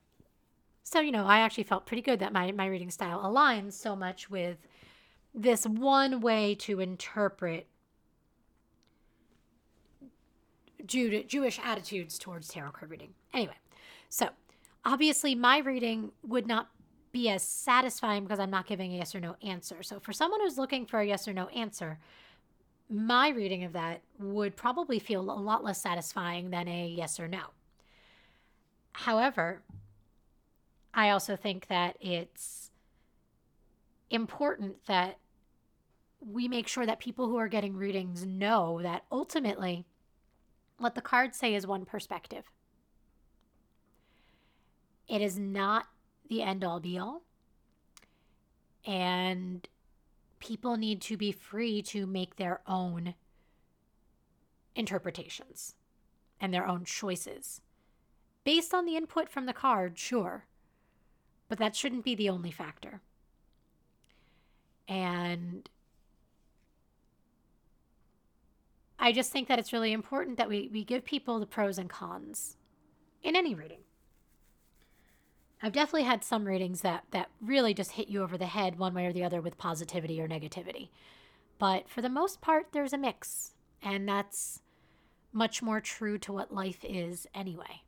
so 0.82 1.00
you 1.00 1.12
know 1.12 1.26
i 1.26 1.38
actually 1.38 1.64
felt 1.64 1.86
pretty 1.86 2.02
good 2.02 2.18
that 2.18 2.32
my, 2.32 2.50
my 2.52 2.66
reading 2.66 2.90
style 2.90 3.20
aligns 3.22 3.72
so 3.72 3.94
much 3.94 4.28
with 4.28 4.58
this 5.34 5.66
one 5.66 6.20
way 6.20 6.54
to 6.54 6.80
interpret 6.80 7.66
Jew- 10.86 11.24
Jewish 11.24 11.60
attitudes 11.62 12.18
towards 12.18 12.48
tarot 12.48 12.72
card 12.72 12.90
reading. 12.90 13.14
Anyway, 13.32 13.56
so 14.08 14.30
obviously 14.84 15.34
my 15.34 15.58
reading 15.58 16.12
would 16.26 16.46
not 16.46 16.70
be 17.12 17.28
as 17.28 17.42
satisfying 17.42 18.24
because 18.24 18.38
I'm 18.38 18.50
not 18.50 18.66
giving 18.66 18.92
a 18.92 18.96
yes 18.96 19.14
or 19.14 19.20
no 19.20 19.36
answer. 19.42 19.82
So 19.82 20.00
for 20.00 20.12
someone 20.12 20.40
who's 20.40 20.58
looking 20.58 20.86
for 20.86 21.00
a 21.00 21.06
yes 21.06 21.28
or 21.28 21.32
no 21.32 21.48
answer, 21.48 21.98
my 22.90 23.28
reading 23.28 23.64
of 23.64 23.72
that 23.74 24.02
would 24.18 24.56
probably 24.56 24.98
feel 24.98 25.20
a 25.20 25.40
lot 25.40 25.62
less 25.62 25.80
satisfying 25.80 26.50
than 26.50 26.68
a 26.68 26.88
yes 26.88 27.20
or 27.20 27.28
no. 27.28 27.42
However, 28.92 29.62
I 30.94 31.10
also 31.10 31.36
think 31.36 31.68
that 31.68 31.96
it's 32.00 32.70
important 34.10 34.86
that 34.86 35.18
we 36.20 36.48
make 36.48 36.66
sure 36.66 36.86
that 36.86 36.98
people 36.98 37.28
who 37.28 37.36
are 37.36 37.48
getting 37.48 37.76
readings 37.76 38.24
know 38.26 38.80
that 38.82 39.04
ultimately 39.12 39.84
what 40.78 40.94
the 40.94 41.00
cards 41.00 41.36
say 41.36 41.54
is 41.54 41.66
one 41.66 41.84
perspective. 41.84 42.44
It 45.06 45.20
is 45.22 45.38
not 45.38 45.86
the 46.28 46.42
end 46.42 46.64
all 46.64 46.80
be 46.80 46.98
all. 46.98 47.22
And 48.84 49.68
people 50.38 50.76
need 50.76 51.00
to 51.02 51.16
be 51.16 51.32
free 51.32 51.82
to 51.82 52.06
make 52.06 52.36
their 52.36 52.60
own 52.66 53.14
interpretations 54.74 55.74
and 56.40 56.54
their 56.54 56.66
own 56.66 56.84
choices 56.84 57.60
based 58.44 58.72
on 58.72 58.86
the 58.86 58.96
input 58.96 59.28
from 59.28 59.46
the 59.46 59.52
card, 59.52 59.98
sure, 59.98 60.46
but 61.48 61.58
that 61.58 61.76
shouldn't 61.76 62.04
be 62.04 62.14
the 62.14 62.30
only 62.30 62.50
factor. 62.50 63.02
And 64.86 65.68
I 68.98 69.12
just 69.12 69.30
think 69.30 69.48
that 69.48 69.58
it's 69.58 69.72
really 69.72 69.92
important 69.92 70.38
that 70.38 70.48
we, 70.48 70.70
we 70.72 70.82
give 70.82 71.04
people 71.04 71.38
the 71.38 71.46
pros 71.46 71.78
and 71.78 71.90
cons 71.90 72.56
in 73.22 73.36
any 73.36 73.54
reading. 73.54 73.80
I've 75.62 75.72
definitely 75.72 76.04
had 76.04 76.22
some 76.22 76.44
readings 76.44 76.82
that, 76.82 77.04
that 77.10 77.30
really 77.40 77.74
just 77.74 77.92
hit 77.92 78.08
you 78.08 78.22
over 78.22 78.38
the 78.38 78.46
head 78.46 78.78
one 78.78 78.94
way 78.94 79.06
or 79.06 79.12
the 79.12 79.24
other 79.24 79.40
with 79.40 79.58
positivity 79.58 80.20
or 80.20 80.28
negativity. 80.28 80.90
But 81.58 81.88
for 81.88 82.00
the 82.00 82.08
most 82.08 82.40
part, 82.40 82.68
there's 82.72 82.92
a 82.92 82.98
mix. 82.98 83.52
And 83.82 84.08
that's 84.08 84.62
much 85.32 85.62
more 85.62 85.80
true 85.80 86.18
to 86.18 86.32
what 86.32 86.54
life 86.54 86.84
is 86.84 87.26
anyway. 87.34 87.82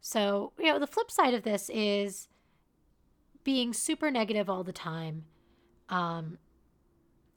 So, 0.00 0.52
you 0.58 0.66
know, 0.66 0.78
the 0.78 0.86
flip 0.86 1.10
side 1.10 1.34
of 1.34 1.42
this 1.42 1.70
is 1.72 2.28
being 3.44 3.72
super 3.72 4.10
negative 4.10 4.48
all 4.48 4.64
the 4.64 4.72
time. 4.72 5.24
Um, 5.88 6.38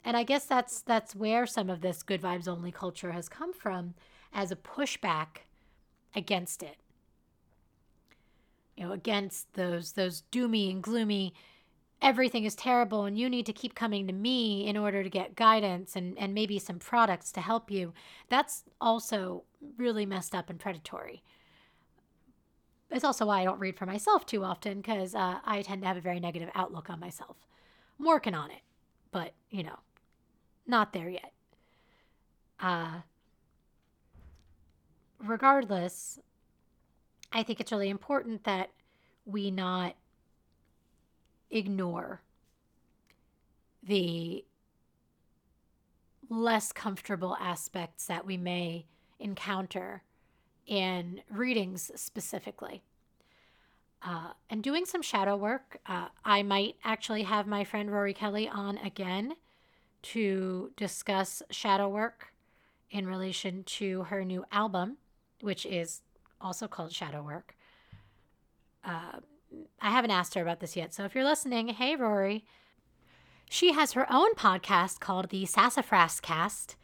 and 0.04 0.18
I 0.18 0.24
guess 0.24 0.46
that's 0.46 0.82
that's 0.82 1.16
where 1.16 1.46
some 1.46 1.70
of 1.70 1.82
this 1.82 2.04
good 2.04 2.22
vibes 2.22 2.48
only 2.48 2.72
culture 2.72 3.12
has 3.12 3.30
come 3.30 3.54
from 3.54 3.94
as 4.34 4.52
a 4.52 4.56
pushback 4.56 5.46
against 6.16 6.64
it. 6.64 6.78
You 8.82 8.88
know, 8.88 8.94
against 8.94 9.54
those 9.54 9.92
those 9.92 10.24
doomy 10.32 10.72
and 10.72 10.82
gloomy 10.82 11.36
everything 12.02 12.46
is 12.46 12.56
terrible 12.56 13.06
and 13.06 13.16
you 13.16 13.30
need 13.30 13.46
to 13.46 13.54
keep 13.54 13.76
coming 13.76 14.08
to 14.08 14.14
me 14.14 14.66
in 14.66 14.76
order 14.76 15.04
to 15.04 15.10
get 15.10 15.36
guidance 15.36 15.96
and, 15.96 16.18
and 16.18 16.34
maybe 16.34 16.58
some 16.58 16.80
products 16.80 17.32
to 17.32 17.42
help 17.42 17.70
you. 17.70 17.94
That's 18.28 18.64
also 18.80 19.44
really 19.78 20.06
messed 20.08 20.34
up 20.34 20.50
and 20.50 20.60
predatory. 20.60 21.22
it's 22.90 23.04
also 23.04 23.28
why 23.28 23.42
I 23.42 23.44
don't 23.44 23.60
read 23.60 23.78
for 23.78 23.86
myself 23.86 24.26
too 24.26 24.44
often 24.44 24.82
because 24.82 25.14
uh, 25.14 25.38
I 25.46 25.62
tend 25.62 25.84
to 25.84 25.88
have 25.88 25.98
a 25.98 26.02
very 26.02 26.20
negative 26.20 26.50
outlook 26.56 26.90
on 26.90 27.00
myself. 27.00 27.38
I'm 28.00 28.06
working 28.08 28.34
on 28.34 28.50
it, 28.50 28.64
but 29.12 29.34
you 29.52 29.62
know, 29.62 29.78
not 30.66 30.92
there 30.92 31.08
yet. 31.08 31.34
Uh, 32.60 33.02
regardless, 35.20 36.20
I 37.32 37.44
think 37.44 37.60
it's 37.60 37.72
really 37.72 37.90
important 37.90 38.44
that 38.44 38.72
we 39.26 39.52
not 39.52 39.96
ignore 41.50 42.22
the 43.84 44.46
less 46.30 46.72
comfortable 46.72 47.36
aspects 47.40 48.06
that 48.06 48.26
we 48.26 48.38
may 48.38 48.86
encounter 49.20 50.04
in 50.66 51.22
readings 51.30 51.92
specifically. 51.96 52.82
Uh, 54.04 54.32
and 54.50 54.64
doing 54.64 54.86
some 54.86 55.02
shadow 55.02 55.36
work, 55.36 55.78
uh, 55.86 56.08
I 56.26 56.42
might 56.42 56.76
actually 56.84 57.24
have 57.24 57.46
my 57.46 57.64
friend 57.64 57.92
Rory 57.92 58.14
Kelly 58.14 58.48
on 58.48 58.78
again 58.80 59.36
to 60.04 60.72
discuss 60.76 61.44
shadow 61.52 61.88
work 61.88 62.34
in 62.90 63.06
relation 63.06 63.64
to 63.64 64.04
her 64.04 64.26
new 64.26 64.44
album, 64.52 64.98
which 65.42 65.66
is 65.66 66.02
also 66.42 66.68
called 66.68 66.92
Shadow 66.92 67.22
Work. 67.22 67.56
Uh, 68.84 69.20
I 69.82 69.92
haven't 69.92 70.12
asked 70.12 70.34
her 70.36 70.42
about 70.42 70.60
this 70.60 70.76
yet. 70.76 70.94
So 70.94 71.04
if 71.06 71.16
you're 71.16 71.26
listening, 71.26 71.70
hey, 71.70 71.96
Rory. 71.96 72.46
She 73.50 73.74
has 73.74 73.92
her 73.94 74.12
own 74.12 74.34
podcast 74.36 75.02
called 75.02 75.30
the 75.30 75.46
Sassafras 75.46 76.22
Cast, 76.22 76.78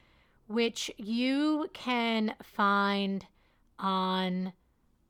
which 0.48 0.92
you 0.98 1.70
can 1.74 2.36
find 2.44 3.26
on 3.80 4.52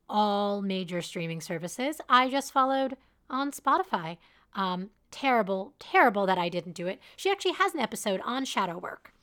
all 0.08 0.62
major 0.62 1.02
streaming 1.02 1.42
services. 1.42 2.00
I 2.08 2.30
just 2.30 2.54
followed 2.54 2.96
on 3.28 3.52
Spotify. 3.52 4.18
Um, 4.54 4.92
terrible, 5.10 5.74
terrible 5.80 6.26
that 6.28 6.38
I 6.38 6.48
didn't 6.50 6.74
do 6.74 6.86
it. 6.86 7.00
She 7.16 7.32
actually 7.32 7.54
has 7.54 7.74
an 7.74 7.80
episode 7.80 8.22
on 8.24 8.46
shadow 8.46 8.78
work. 8.78 9.14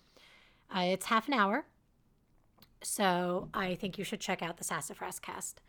Uh, 0.74 0.80
it's 0.80 1.06
half 1.06 1.28
an 1.28 1.34
hour. 1.34 1.66
So 2.85 3.49
I 3.55 3.75
think 3.75 3.99
you 3.99 4.05
should 4.05 4.20
check 4.20 4.42
out 4.42 4.59
the 4.59 4.64
Sassafras 4.64 5.18
cast. 5.18 5.61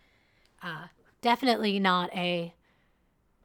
Uh, 0.62 0.88
definitely 1.21 1.80
not 1.80 2.13
a 2.15 2.54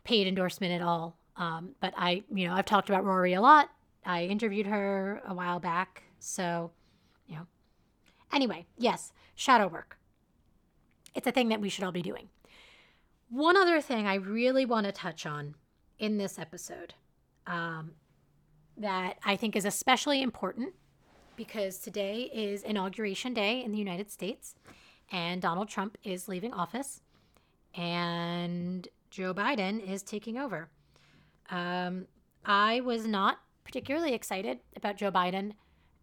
paid 0.04 0.26
endorsement 0.26 0.72
at 0.72 0.83
all. 0.83 1.16
Um, 1.37 1.70
but 1.80 1.94
I, 1.96 2.24
you 2.33 2.46
know, 2.46 2.54
I've 2.54 2.66
talked 2.66 2.88
about 2.88 3.04
Rory 3.04 3.33
a 3.33 3.40
lot. 3.40 3.70
I 4.04 4.24
interviewed 4.24 4.66
her 4.66 5.22
a 5.26 5.35
while 5.35 5.61
back. 5.61 6.02
So, 6.18 6.70
you 7.26 7.37
know. 7.37 7.46
Anyway, 8.33 8.66
yes, 8.76 9.12
shadow 9.35 9.66
work. 9.66 9.98
It's 11.14 11.26
a 11.26 11.33
thing 11.33 11.48
that 11.48 11.61
we 11.61 11.68
should 11.68 11.85
all 11.85 11.92
be 11.92 12.02
doing. 12.02 12.28
One 13.28 13.56
other 13.56 13.80
thing 13.80 14.06
I 14.06 14.14
really 14.14 14.64
want 14.64 14.87
to 14.87 14.92
touch 14.92 15.26
on 15.26 15.54
in 15.98 16.18
this 16.18 16.38
episode 16.38 16.94
um, 17.46 17.92
that 18.76 19.18
I 19.24 19.37
think 19.37 19.56
is 19.56 19.64
especially 19.64 20.22
important 20.22 20.74
because 21.40 21.79
today 21.79 22.31
is 22.35 22.62
inauguration 22.64 23.33
day 23.33 23.64
in 23.64 23.72
the 23.72 23.79
United 23.79 24.11
States 24.11 24.55
and 25.11 25.40
Donald 25.40 25.70
Trump 25.70 25.96
is 26.05 26.29
leaving 26.29 26.53
office 26.53 27.00
and 27.74 28.87
Joe 29.09 29.33
Biden 29.33 29.83
is 29.83 30.03
taking 30.03 30.37
over. 30.37 30.68
Um, 31.48 32.05
I 32.44 32.81
was 32.81 33.07
not 33.07 33.38
particularly 33.64 34.12
excited 34.12 34.59
about 34.76 34.98
Joe 34.98 35.11
Biden 35.11 35.53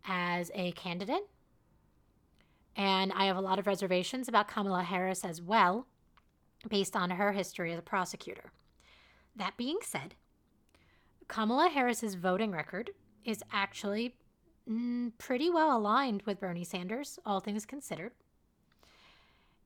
as 0.08 0.50
a 0.56 0.72
candidate. 0.72 1.28
And 2.76 3.14
I 3.14 3.26
have 3.26 3.38
a 3.38 3.42
lot 3.42 3.60
of 3.60 3.68
reservations 3.68 4.28
about 4.28 4.48
Kamala 4.48 4.82
Harris 4.82 5.24
as 5.24 5.40
well, 5.40 5.86
based 6.68 6.96
on 6.96 7.12
her 7.12 7.34
history 7.34 7.72
as 7.72 7.78
a 7.78 7.84
prosecutor. 7.84 8.52
That 9.36 9.56
being 9.56 9.78
said, 9.84 10.16
Kamala 11.28 11.70
Harris's 11.70 12.16
voting 12.16 12.50
record 12.50 12.90
is 13.24 13.44
actually 13.54 14.16
mm, 14.70 15.12
pretty 15.18 15.50
well 15.50 15.78
aligned 15.78 16.24
with 16.24 16.40
Bernie 16.40 16.64
Sanders, 16.64 17.20
all 17.26 17.40
things 17.40 17.66
considered. 17.66 18.12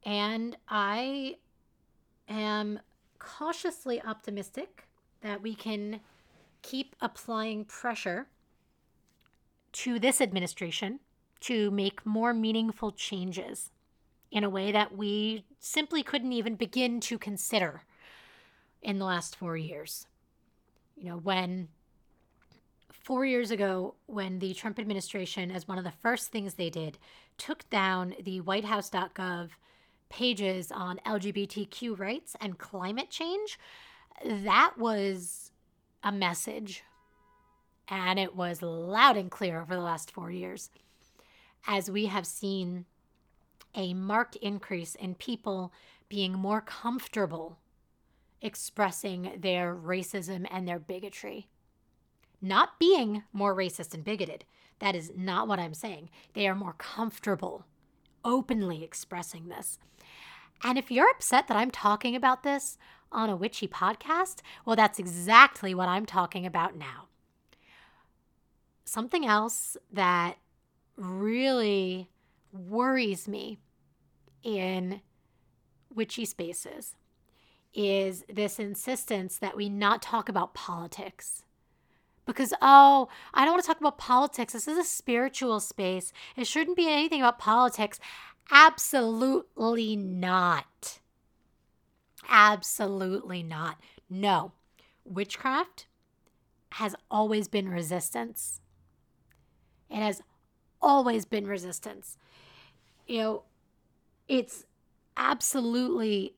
And 0.03 0.57
I 0.67 1.37
am 2.27 2.79
cautiously 3.19 4.01
optimistic 4.01 4.87
that 5.21 5.41
we 5.41 5.53
can 5.53 5.99
keep 6.61 6.95
applying 7.01 7.65
pressure 7.65 8.27
to 9.73 9.99
this 9.99 10.21
administration 10.21 10.99
to 11.41 11.71
make 11.71 12.05
more 12.05 12.33
meaningful 12.33 12.91
changes 12.91 13.71
in 14.31 14.43
a 14.43 14.49
way 14.49 14.71
that 14.71 14.95
we 14.95 15.43
simply 15.59 16.03
couldn't 16.03 16.31
even 16.31 16.55
begin 16.55 16.99
to 17.01 17.17
consider 17.17 17.83
in 18.81 18.97
the 18.97 19.05
last 19.05 19.35
four 19.35 19.57
years. 19.57 20.07
You 20.95 21.09
know, 21.09 21.17
when 21.17 21.67
four 22.93 23.25
years 23.25 23.51
ago, 23.51 23.95
when 24.05 24.39
the 24.39 24.53
Trump 24.53 24.79
administration, 24.79 25.51
as 25.51 25.67
one 25.67 25.77
of 25.77 25.83
the 25.83 25.93
first 26.01 26.31
things 26.31 26.53
they 26.53 26.69
did, 26.69 26.97
took 27.37 27.69
down 27.69 28.15
the 28.21 28.39
whitehouse.gov 28.41 29.49
pages 30.09 30.71
on 30.71 30.99
LGBTQ 31.05 31.97
rights 31.97 32.35
and 32.41 32.57
climate 32.57 33.09
change, 33.09 33.57
that 34.25 34.73
was 34.77 35.51
a 36.03 36.11
message. 36.11 36.83
And 37.87 38.19
it 38.19 38.35
was 38.35 38.61
loud 38.61 39.17
and 39.17 39.31
clear 39.31 39.61
over 39.61 39.75
the 39.75 39.81
last 39.81 40.11
four 40.11 40.31
years. 40.31 40.69
As 41.67 41.89
we 41.89 42.07
have 42.07 42.25
seen 42.25 42.85
a 43.75 43.93
marked 43.93 44.35
increase 44.37 44.95
in 44.95 45.15
people 45.15 45.71
being 46.09 46.33
more 46.33 46.61
comfortable 46.61 47.57
expressing 48.41 49.33
their 49.37 49.75
racism 49.75 50.47
and 50.49 50.67
their 50.67 50.79
bigotry 50.79 51.47
not 52.41 52.79
being 52.79 53.23
more 53.33 53.55
racist 53.55 53.93
and 53.93 54.03
bigoted. 54.03 54.45
That 54.79 54.95
is 54.95 55.11
not 55.15 55.47
what 55.47 55.59
I'm 55.59 55.73
saying. 55.73 56.09
They 56.33 56.47
are 56.47 56.55
more 56.55 56.73
comfortable 56.73 57.65
openly 58.23 58.83
expressing 58.83 59.47
this. 59.49 59.79
And 60.63 60.77
if 60.77 60.91
you're 60.91 61.09
upset 61.09 61.47
that 61.47 61.57
I'm 61.57 61.71
talking 61.71 62.15
about 62.15 62.43
this 62.43 62.77
on 63.11 63.29
a 63.29 63.35
witchy 63.35 63.67
podcast, 63.67 64.41
well, 64.65 64.75
that's 64.75 64.99
exactly 64.99 65.73
what 65.73 65.87
I'm 65.87 66.05
talking 66.05 66.45
about 66.45 66.75
now. 66.75 67.07
Something 68.85 69.25
else 69.25 69.77
that 69.91 70.37
really 70.95 72.09
worries 72.51 73.27
me 73.27 73.59
in 74.43 75.01
witchy 75.93 76.25
spaces 76.25 76.95
is 77.73 78.23
this 78.27 78.59
insistence 78.59 79.37
that 79.37 79.55
we 79.55 79.69
not 79.69 80.01
talk 80.01 80.27
about 80.27 80.53
politics 80.53 81.43
because, 82.31 82.53
oh, 82.61 83.09
I 83.33 83.43
don't 83.43 83.53
want 83.53 83.63
to 83.63 83.67
talk 83.67 83.79
about 83.79 83.97
politics. 83.97 84.53
This 84.53 84.67
is 84.67 84.77
a 84.77 84.83
spiritual 84.83 85.59
space. 85.59 86.13
It 86.35 86.47
shouldn't 86.47 86.77
be 86.77 86.87
anything 86.87 87.21
about 87.21 87.39
politics. 87.39 87.99
Absolutely 88.51 89.95
not. 89.95 90.99
Absolutely 92.29 93.43
not. 93.43 93.77
No. 94.09 94.53
Witchcraft 95.05 95.87
has 96.73 96.95
always 97.09 97.47
been 97.47 97.69
resistance. 97.69 98.61
It 99.89 99.97
has 99.97 100.21
always 100.81 101.25
been 101.25 101.45
resistance. 101.45 102.17
You 103.07 103.17
know, 103.17 103.43
it's 104.27 104.65
absolutely 105.17 106.35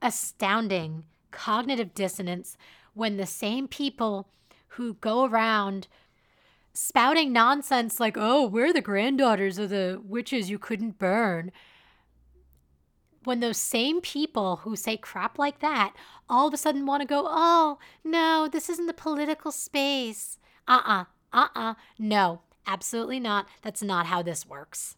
astounding 0.00 1.04
cognitive 1.30 1.94
dissonance 1.94 2.56
when 2.96 3.18
the 3.18 3.26
same 3.26 3.68
people 3.68 4.26
who 4.68 4.94
go 4.94 5.26
around 5.26 5.86
spouting 6.72 7.30
nonsense 7.30 8.00
like, 8.00 8.16
oh, 8.18 8.46
we're 8.46 8.72
the 8.72 8.80
granddaughters 8.80 9.58
of 9.58 9.68
the 9.68 10.00
witches 10.02 10.48
you 10.48 10.58
couldn't 10.58 10.98
burn. 10.98 11.52
When 13.24 13.40
those 13.40 13.58
same 13.58 14.00
people 14.00 14.56
who 14.56 14.76
say 14.76 14.96
crap 14.96 15.38
like 15.38 15.60
that 15.60 15.94
all 16.28 16.48
of 16.48 16.54
a 16.54 16.56
sudden 16.56 16.86
want 16.86 17.02
to 17.02 17.06
go, 17.06 17.24
oh, 17.26 17.78
no, 18.02 18.48
this 18.50 18.70
isn't 18.70 18.86
the 18.86 18.94
political 18.94 19.52
space. 19.52 20.38
Uh 20.66 20.80
uh-uh, 20.84 21.04
uh, 21.34 21.48
uh 21.54 21.60
uh, 21.60 21.74
no, 21.98 22.40
absolutely 22.66 23.20
not. 23.20 23.46
That's 23.60 23.82
not 23.82 24.06
how 24.06 24.22
this 24.22 24.46
works. 24.46 24.96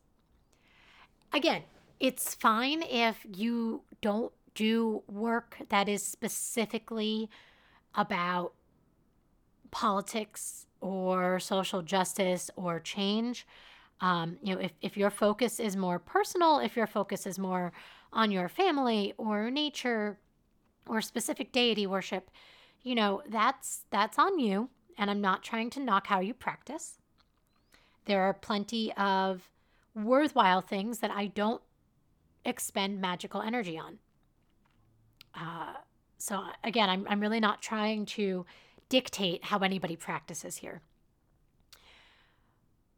Again, 1.33 1.63
it's 1.99 2.35
fine 2.35 2.83
if 2.83 3.27
you 3.35 3.83
don't 4.01 4.33
do 4.55 5.03
work 5.09 5.59
that 5.69 5.89
is 5.89 6.03
specifically 6.03 7.29
about 7.99 8.53
politics 9.71 10.67
or 10.81 11.39
social 11.41 11.83
justice 11.83 12.51
or 12.57 12.81
change. 12.81 13.47
Um, 14.01 14.39
you 14.43 14.55
know, 14.55 14.61
if, 14.61 14.73
if 14.81 14.97
your 14.97 15.11
focus 15.11 15.59
is 15.59 15.77
more 15.77 15.99
personal, 15.99 16.61
if 16.61 16.77
your 16.77 16.87
focus 16.87 17.27
is 17.27 17.39
more 17.39 17.73
on 18.13 18.31
your 18.31 18.49
family 18.49 19.13
or 19.19 19.51
nature 19.51 20.19
or 20.87 21.01
specific 21.03 21.53
deity 21.53 21.87
worship, 21.87 22.31
you 22.83 22.95
know, 22.95 23.23
that's 23.29 23.83
that's 23.91 24.19
on 24.19 24.39
you. 24.39 24.71
And 24.97 25.11
I'm 25.11 25.21
not 25.21 25.43
trying 25.43 25.71
to 25.71 25.81
knock 25.81 26.07
how 26.07 26.21
you 26.21 26.33
practice. 26.33 26.99
There 28.07 28.23
are 28.23 28.33
plenty 28.33 28.93
of 28.95 29.51
worthwhile 29.95 30.61
things 30.61 31.01
that 31.01 31.11
I 31.11 31.27
don't 31.27 31.61
expend 32.45 33.01
magical 33.01 33.43
energy 33.43 33.77
on. 33.77 33.99
Uh, 35.35 35.75
so 36.19 36.43
again, 36.65 36.91
I'm 36.91 37.07
I'm 37.09 37.21
really 37.21 37.41
not 37.41 37.63
trying 37.63 38.07
to 38.07 38.45
dictate 38.89 39.45
how 39.45 39.59
anybody 39.59 39.97
practices 39.97 40.59
here. 40.59 40.83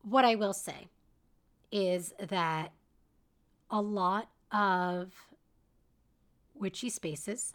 What 0.02 0.24
I 0.24 0.34
will 0.34 0.54
say 0.54 0.88
is 1.70 2.14
that 2.18 2.72
a 3.70 3.80
lot 3.80 4.28
of 4.50 5.12
witchy 6.54 6.90
spaces, 6.90 7.54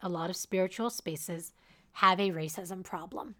a 0.00 0.08
lot 0.08 0.30
of 0.30 0.36
spiritual 0.36 0.90
spaces 0.90 1.52
have 1.92 2.20
a 2.20 2.30
racism 2.30 2.84
problem. 2.84 3.34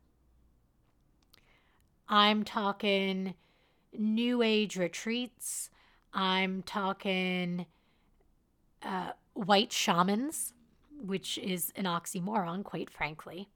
I'm 2.09 2.43
talking 2.43 3.35
new 3.97 4.43
age 4.43 4.77
retreats. 4.77 5.71
I'm 6.13 6.63
talking 6.63 7.67
uh, 8.83 9.13
white 9.35 9.73
shamans, 9.73 10.55
which 11.01 11.39
is 11.39 11.73
an 11.77 11.85
oxymoron, 11.85 12.65
quite 12.65 12.91
frankly. 12.91 13.49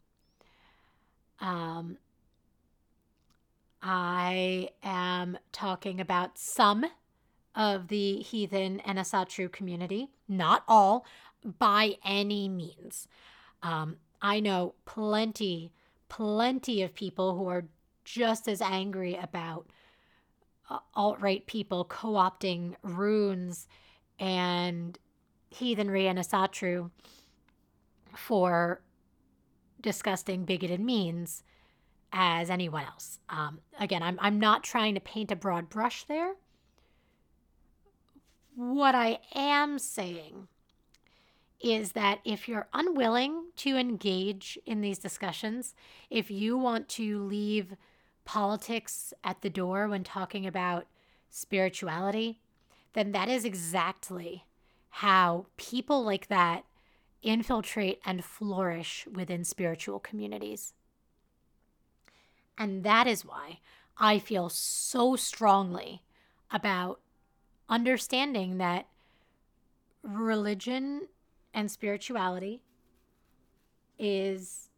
Um, 1.40 1.98
I 3.83 4.70
am 4.83 5.38
talking 5.50 6.00
about 6.00 6.38
some 6.38 6.87
of 7.55 7.88
the 7.88 8.20
heathen 8.20 8.81
and 8.81 8.98
Asatru 8.98 9.50
community, 9.50 10.11
not 10.28 10.62
all 10.68 11.05
by 11.59 11.96
any 12.05 12.48
means. 12.48 13.09
Um, 13.62 13.96
I 14.20 14.40
know 14.40 14.74
plenty, 14.85 15.72
plenty 16.09 16.83
of 16.83 16.94
people 16.94 17.37
who 17.37 17.48
are 17.48 17.64
just 18.05 18.48
as 18.48 18.61
angry 18.61 19.16
about 19.20 19.66
uh, 20.70 20.78
alt 20.94 21.20
right 21.20 21.44
people 21.46 21.85
co 21.85 22.12
opting 22.12 22.74
runes 22.83 23.66
and 24.18 24.98
heathenry 25.50 26.07
and 26.07 26.18
Asatru 26.18 26.90
for 28.14 28.83
disgusting, 29.81 30.44
bigoted 30.44 30.81
means 30.81 31.42
as 32.12 32.51
anyone 32.51 32.85
else. 32.85 33.18
Um, 33.29 33.61
again, 33.79 34.03
I'm, 34.03 34.18
I'm 34.20 34.38
not 34.38 34.62
trying 34.62 34.94
to 34.94 35.01
paint 35.01 35.33
a 35.33 35.37
broad 35.37 35.68
brush 35.68 36.05
there. 36.05 36.35
What 38.55 38.94
I 38.94 39.18
am 39.35 39.79
saying 39.79 40.48
is 41.59 41.92
that 41.92 42.18
if 42.25 42.48
you're 42.48 42.68
unwilling 42.72 43.46
to 43.57 43.77
engage 43.77 44.59
in 44.66 44.81
these 44.81 44.98
discussions, 44.98 45.75
if 46.11 46.31
you 46.31 46.59
want 46.59 46.88
to 46.90 47.22
leave 47.22 47.77
politics 48.25 49.14
at 49.25 49.40
the 49.42 49.51
door 49.51 49.88
when 49.88 50.05
talking 50.05 50.46
about 50.46 50.87
spirituality, 51.31 52.40
then 52.92 53.12
that 53.12 53.29
is 53.29 53.44
exactly 53.44 54.44
how 54.90 55.46
people 55.57 56.05
like 56.05 56.29
that 56.29 56.64
infiltrate 57.22 58.00
and 58.04 58.24
flourish 58.24 59.06
within 59.12 59.44
spiritual 59.44 60.00
communities. 60.00 60.74
And 62.58 62.85
that 62.85 63.06
is 63.06 63.24
why 63.24 63.61
I 63.96 64.18
feel 64.18 64.48
so 64.48 65.16
strongly 65.16 66.02
about 66.50 67.00
understanding 67.68 68.58
that 68.58 68.87
religion 70.02 71.08
and 71.54 71.70
spirituality 71.70 72.62
is 73.98 74.68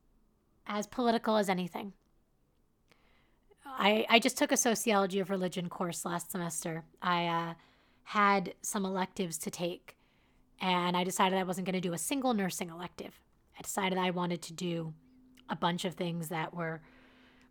as 0.67 0.87
political 0.87 1.37
as 1.37 1.49
anything. 1.49 1.93
I, 3.67 4.07
I 4.09 4.19
just 4.19 4.39
took 4.39 4.53
a 4.53 4.57
sociology 4.57 5.19
of 5.19 5.31
religion 5.31 5.69
course 5.69 6.05
last 6.05 6.31
semester. 6.31 6.85
I 7.03 7.27
uh, 7.27 7.55
had 8.05 8.55
some 8.63 8.85
electives 8.85 9.39
to 9.39 9.51
take, 9.51 9.94
and 10.65 10.97
I 10.97 11.05
decided 11.05 11.39
I 11.39 11.43
wasn't 11.43 11.67
going 11.67 11.75
to 11.75 11.81
do 11.81 11.93
a 11.93 11.99
single 11.99 12.33
nursing 12.33 12.71
elective. 12.71 13.21
I 13.59 13.61
decided 13.61 13.99
I 13.99 14.11
wanted 14.11 14.41
to 14.43 14.55
do 14.55 14.95
a 15.51 15.55
bunch 15.55 15.85
of 15.85 15.93
things 15.93 16.29
that 16.29 16.55
were 16.55 16.81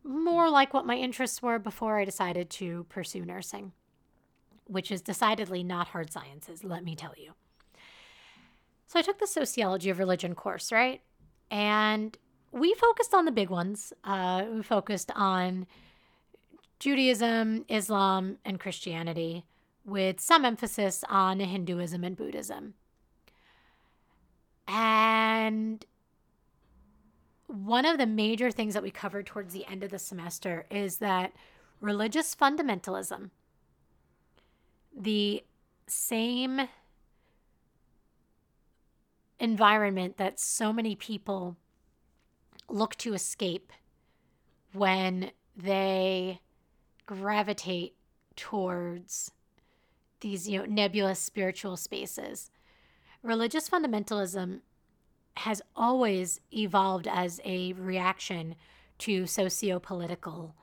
more 0.03 0.49
like 0.49 0.73
what 0.73 0.87
my 0.87 0.95
interests 0.95 1.39
were 1.39 1.59
before 1.59 1.99
I 1.99 2.05
decided 2.05 2.49
to 2.49 2.87
pursue 2.89 3.23
nursing, 3.23 3.71
which 4.65 4.91
is 4.91 5.03
decidedly 5.03 5.63
not 5.63 5.89
hard 5.89 6.11
sciences, 6.11 6.63
let 6.63 6.83
me 6.83 6.95
tell 6.95 7.13
you. 7.15 7.33
So 8.87 8.97
I 8.97 9.03
took 9.03 9.19
the 9.19 9.27
sociology 9.27 9.91
of 9.91 9.99
religion 9.99 10.33
course, 10.33 10.71
right? 10.71 11.01
And 11.51 12.17
we 12.51 12.73
focused 12.73 13.13
on 13.13 13.25
the 13.25 13.31
big 13.31 13.51
ones. 13.51 13.93
Uh, 14.03 14.45
we 14.51 14.63
focused 14.63 15.11
on 15.15 15.67
Judaism, 16.79 17.63
Islam, 17.69 18.39
and 18.43 18.59
Christianity, 18.59 19.45
with 19.85 20.19
some 20.19 20.45
emphasis 20.45 21.03
on 21.09 21.39
Hinduism 21.39 22.03
and 22.03 22.17
Buddhism. 22.17 22.73
And 24.67 25.85
one 27.47 27.85
of 27.85 27.97
the 27.97 28.05
major 28.05 28.51
things 28.51 28.73
that 28.73 28.83
we 28.83 28.91
covered 28.91 29.25
towards 29.25 29.53
the 29.53 29.65
end 29.65 29.83
of 29.83 29.91
the 29.91 29.99
semester 29.99 30.65
is 30.71 30.97
that 30.97 31.33
religious 31.81 32.35
fundamentalism, 32.35 33.29
the 34.95 35.43
same 35.87 36.67
environment 39.39 40.17
that 40.17 40.39
so 40.39 40.71
many 40.71 40.95
people 40.95 41.57
look 42.69 42.95
to 42.95 43.13
escape 43.13 43.73
when 44.71 45.31
they 45.55 46.39
gravitate 47.05 47.93
towards 48.35 49.31
these 50.21 50.47
you 50.47 50.59
know 50.59 50.65
nebulous 50.65 51.19
spiritual 51.19 51.75
spaces 51.75 52.49
religious 53.23 53.69
fundamentalism 53.69 54.59
has 55.37 55.61
always 55.75 56.39
evolved 56.51 57.07
as 57.07 57.41
a 57.43 57.73
reaction 57.73 58.55
to 58.99 59.25
socio-political 59.25 60.53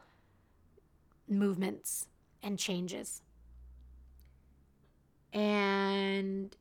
movements 1.28 2.06
and 2.42 2.58
changes 2.58 3.22
and 5.32 6.56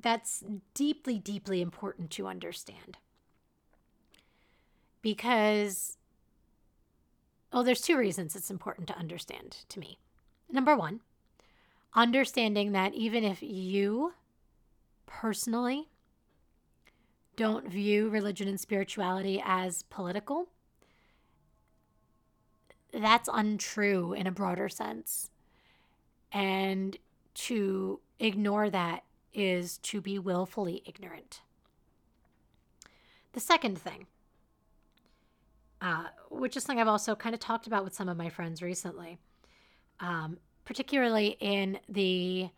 that's 0.00 0.44
deeply, 0.74 1.18
deeply 1.18 1.60
important 1.60 2.10
to 2.12 2.26
understand. 2.26 2.98
Because, 5.02 5.98
well, 7.52 7.64
there's 7.64 7.80
two 7.80 7.96
reasons 7.96 8.34
it's 8.34 8.50
important 8.50 8.88
to 8.88 8.96
understand 8.98 9.58
to 9.68 9.78
me. 9.78 9.98
Number 10.50 10.76
one, 10.76 11.00
understanding 11.94 12.72
that 12.72 12.94
even 12.94 13.24
if 13.24 13.42
you 13.42 14.12
personally 15.06 15.88
don't 17.36 17.68
view 17.68 18.08
religion 18.08 18.48
and 18.48 18.60
spirituality 18.60 19.42
as 19.44 19.82
political, 19.84 20.48
that's 22.92 23.28
untrue 23.32 24.12
in 24.12 24.26
a 24.26 24.32
broader 24.32 24.68
sense. 24.68 25.30
And 26.32 26.96
to 27.34 28.00
ignore 28.18 28.70
that 28.70 29.04
is 29.32 29.78
to 29.78 30.00
be 30.00 30.18
willfully 30.18 30.82
ignorant. 30.84 31.40
The 33.32 33.40
second 33.40 33.78
thing, 33.78 34.06
uh, 35.80 36.06
which 36.30 36.56
is 36.56 36.64
something 36.64 36.80
I've 36.80 36.88
also 36.88 37.14
kind 37.14 37.34
of 37.34 37.40
talked 37.40 37.66
about 37.66 37.84
with 37.84 37.94
some 37.94 38.08
of 38.08 38.16
my 38.16 38.28
friends 38.28 38.60
recently, 38.60 39.18
um, 40.00 40.38
particularly 40.70 41.36
in 41.40 41.80
the 41.88 42.48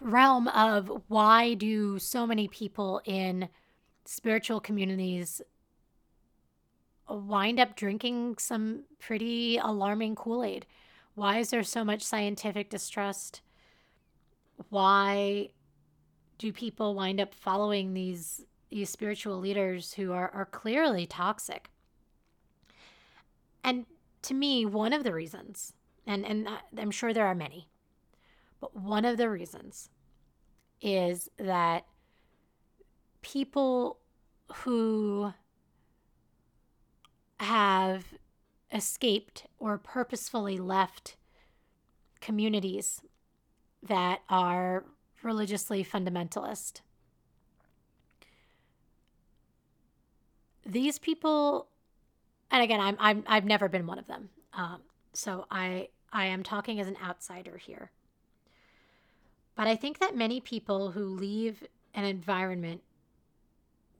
realm 0.00 0.48
of 0.48 0.90
why 1.08 1.52
do 1.52 1.98
so 1.98 2.26
many 2.26 2.48
people 2.48 3.02
in 3.04 3.46
spiritual 4.06 4.58
communities 4.58 5.42
wind 7.10 7.60
up 7.60 7.76
drinking 7.76 8.34
some 8.38 8.84
pretty 8.98 9.58
alarming 9.58 10.14
Kool 10.14 10.42
Aid? 10.42 10.64
Why 11.14 11.36
is 11.40 11.50
there 11.50 11.62
so 11.62 11.84
much 11.84 12.02
scientific 12.02 12.70
distrust? 12.70 13.42
why 14.70 15.48
do 16.38 16.52
people 16.52 16.94
wind 16.94 17.20
up 17.20 17.34
following 17.34 17.92
these 17.92 18.42
these 18.70 18.88
spiritual 18.88 19.38
leaders 19.38 19.92
who 19.92 20.12
are, 20.12 20.30
are 20.30 20.46
clearly 20.46 21.06
toxic? 21.06 21.68
And 23.62 23.84
to 24.22 24.32
me, 24.32 24.64
one 24.64 24.94
of 24.94 25.04
the 25.04 25.12
reasons, 25.12 25.74
and, 26.06 26.24
and 26.24 26.48
I'm 26.76 26.90
sure 26.90 27.12
there 27.12 27.26
are 27.26 27.34
many, 27.34 27.68
but 28.60 28.76
one 28.76 29.04
of 29.04 29.16
the 29.16 29.30
reasons 29.30 29.90
is 30.80 31.30
that 31.38 31.86
people 33.22 33.98
who 34.56 35.32
have 37.38 38.04
escaped 38.72 39.46
or 39.58 39.78
purposefully 39.78 40.58
left 40.58 41.16
communities 42.20 43.00
that 43.82 44.20
are 44.28 44.84
religiously 45.22 45.84
fundamentalist. 45.84 46.80
These 50.64 50.98
people, 50.98 51.68
and 52.50 52.62
again, 52.62 52.80
I'm, 52.80 52.96
I'm 53.00 53.24
I've 53.26 53.44
never 53.44 53.68
been 53.68 53.86
one 53.86 53.98
of 53.98 54.06
them, 54.06 54.30
um, 54.52 54.80
so 55.12 55.46
I 55.50 55.88
I 56.12 56.26
am 56.26 56.42
talking 56.42 56.80
as 56.80 56.88
an 56.88 56.96
outsider 57.02 57.56
here. 57.56 57.90
But 59.54 59.66
I 59.66 59.76
think 59.76 59.98
that 59.98 60.16
many 60.16 60.40
people 60.40 60.92
who 60.92 61.04
leave 61.04 61.66
an 61.94 62.04
environment 62.04 62.82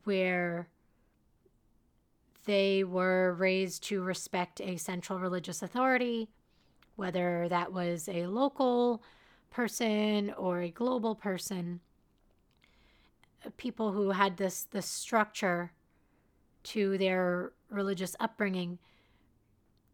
where 0.05 0.69
they 2.45 2.83
were 2.85 3.35
raised 3.35 3.85
to 3.85 4.03
respect 4.03 4.61
a 4.61 4.77
central 4.77 5.19
religious 5.19 5.63
authority, 5.63 6.29
whether 6.97 7.49
that 7.49 7.73
was 7.73 8.09
a 8.09 8.27
local 8.27 9.03
person 9.51 10.33
or 10.37 10.61
a 10.61 10.71
global 10.71 11.15
person, 11.15 11.81
people 13.57 13.93
who 13.93 14.11
had 14.11 14.37
this 14.37 14.65
this 14.65 14.87
structure 14.87 15.73
to 16.63 16.97
their 16.99 17.53
religious 17.71 18.17
upbringing 18.21 18.79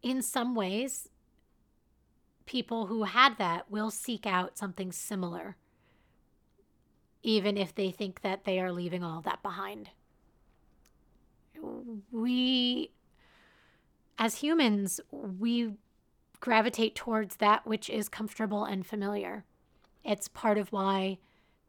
in 0.01 0.21
some 0.21 0.55
ways 0.55 1.09
people 2.45 2.87
who 2.87 3.03
had 3.03 3.37
that 3.37 3.69
will 3.69 3.91
seek 3.91 4.25
out 4.25 4.57
something 4.57 4.91
similar 4.91 5.55
even 7.21 7.57
if 7.57 7.75
they 7.75 7.91
think 7.91 8.21
that 8.21 8.45
they 8.45 8.59
are 8.59 8.71
leaving 8.71 9.03
all 9.03 9.21
that 9.21 9.43
behind. 9.43 9.89
We 12.11 12.91
as 14.17 14.35
humans 14.35 14.99
we 15.11 15.73
gravitate 16.39 16.95
towards 16.95 17.37
that 17.37 17.65
which 17.67 17.89
is 17.89 18.07
comfortable 18.07 18.63
and 18.63 18.85
familiar. 18.85 19.43
It's 20.05 20.27
part 20.29 20.57
of 20.57 20.71
why 20.71 21.17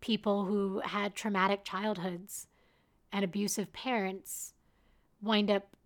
people 0.01 0.45
who 0.45 0.81
had 0.81 1.15
traumatic 1.15 1.65
childhoods 1.65 2.47
and 3.13 3.25
abusive 3.25 3.73
parents 3.73 4.55
wind 5.21 5.51
up 5.51 5.77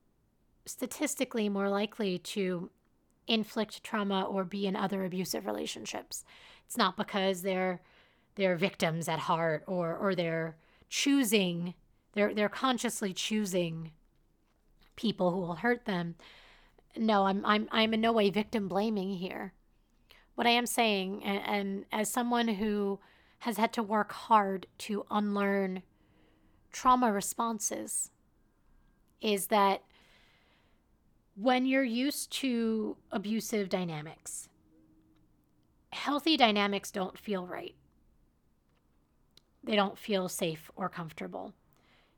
statistically 0.67 1.49
more 1.49 1.69
likely 1.69 2.19
to 2.19 2.71
inflict 3.27 3.83
trauma 3.83 4.23
or 4.23 4.45
be 4.45 4.67
in 4.67 4.77
other 4.77 5.05
abusive 5.05 5.47
relationships. 5.47 6.25
It's 6.67 6.77
not 6.77 6.97
because 6.97 7.43
they're 7.43 7.81
they're 8.37 8.57
victims 8.57 9.09
at 9.09 9.21
heart 9.21 9.65
or 9.67 9.95
or 9.97 10.15
they're 10.15 10.57
choosing 10.89 11.75
they're 12.13 12.35
they're 12.35 12.49
consciously 12.49 13.13
choosing 13.13 13.93
people 14.97 15.31
who 15.31 15.41
will 15.41 15.57
hurt 15.57 15.85
them. 15.85 16.15
No, 16.97 17.27
I'm 17.27 17.45
I'm 17.45 17.69
I'm 17.71 17.95
in 17.95 18.01
no 18.01 18.13
way 18.13 18.31
victim 18.31 18.69
blaming 18.69 19.15
here. 19.15 19.53
What 20.35 20.47
I 20.47 20.51
am 20.51 20.67
saying 20.67 21.23
and, 21.25 21.43
and 21.47 21.85
as 21.93 22.11
someone 22.11 22.49
who 22.49 23.01
has 23.41 23.57
had 23.57 23.73
to 23.75 23.83
work 23.83 24.13
hard 24.13 24.67
to 24.79 25.05
unlearn 25.11 25.83
trauma 26.73 27.13
responses 27.13 28.11
is 29.21 29.47
that 29.47 29.83
when 31.37 31.67
you're 31.67 31.83
used 31.83 32.31
to 32.31 32.97
abusive 33.11 33.69
dynamics, 33.69 34.49
healthy 35.93 36.37
dynamics 36.37 36.91
don't 36.91 37.19
feel 37.19 37.47
right. 37.47 37.75
They 39.63 39.77
don't 39.77 39.99
feel 39.99 40.29
safe 40.29 40.71
or 40.77 40.89
comfortable. 40.89 41.55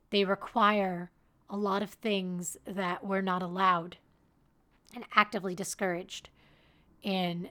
They 0.09 0.25
require 0.25 1.11
a 1.49 1.57
lot 1.57 1.81
of 1.81 1.91
things 1.91 2.57
that 2.65 3.05
were 3.05 3.21
not 3.21 3.41
allowed 3.41 3.97
and 4.93 5.05
actively 5.15 5.55
discouraged 5.55 6.29
in 7.01 7.49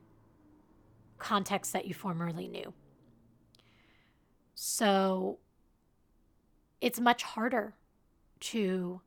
contexts 1.18 1.72
that 1.72 1.86
you 1.86 1.94
formerly 1.94 2.46
knew. 2.46 2.74
So 4.54 5.38
it's 6.80 7.00
much 7.00 7.22
harder 7.22 7.74
to 8.40 9.00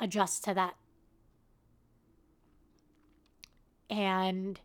adjust 0.00 0.44
to 0.44 0.54
that. 0.54 0.74
And 3.90 4.60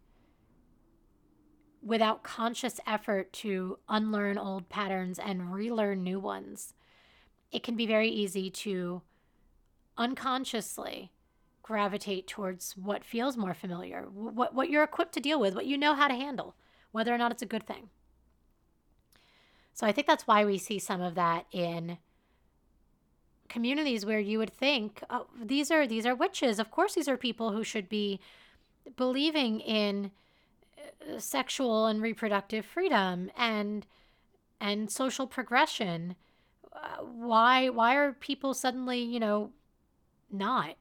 without 1.82 2.24
conscious 2.24 2.80
effort 2.88 3.34
to 3.34 3.80
unlearn 3.90 4.38
old 4.38 4.70
patterns 4.70 5.20
and 5.20 5.54
relearn 5.54 6.04
new 6.04 6.20
ones, 6.20 6.74
it 7.52 7.64
can 7.64 7.76
be 7.76 7.86
very 7.86 8.10
easy 8.10 8.50
to 8.50 9.02
unconsciously 9.98 11.12
gravitate 11.64 12.28
towards 12.28 12.78
what 12.78 13.04
feels 13.04 13.36
more 13.36 13.56
familiar, 13.56 14.04
what, 14.14 14.54
what 14.54 14.70
you're 14.70 14.84
equipped 14.84 15.14
to 15.14 15.20
deal 15.20 15.40
with, 15.40 15.56
what 15.56 15.66
you 15.66 15.78
know 15.78 15.96
how 15.96 16.08
to 16.08 16.14
handle, 16.14 16.56
whether 16.92 17.14
or 17.14 17.18
not 17.18 17.32
it's 17.32 17.42
a 17.42 17.48
good 17.48 17.66
thing. 17.66 17.90
So 19.74 19.86
I 19.88 19.92
think 19.92 20.08
that's 20.08 20.28
why 20.28 20.46
we 20.46 20.58
see 20.58 20.80
some 20.80 21.02
of 21.02 21.16
that 21.16 21.48
in 21.52 21.98
communities 23.50 24.06
where 24.06 24.20
you 24.20 24.38
would 24.38 24.54
think 24.54 25.04
oh, 25.10 25.28
these 25.42 25.70
are 25.70 25.86
these 25.86 26.06
are 26.06 26.16
witches. 26.16 26.60
Of 26.60 26.72
course, 26.72 26.96
these 26.96 27.08
are 27.08 27.18
people 27.18 27.52
who 27.52 27.64
should 27.64 27.90
be 27.90 28.20
believing 28.96 29.60
in 29.60 30.12
uh, 30.78 31.20
sexual 31.20 31.88
and 31.88 32.02
reproductive 32.02 32.66
freedom 32.66 33.32
and 33.38 33.86
and 34.60 34.90
social 34.90 35.28
progression. 35.28 36.16
Uh, 36.74 37.04
why 37.04 37.70
why 37.70 37.96
are 37.96 38.14
people 38.14 38.54
suddenly 38.54 39.00
you 39.00 39.20
know 39.20 39.52
not? 40.32 40.76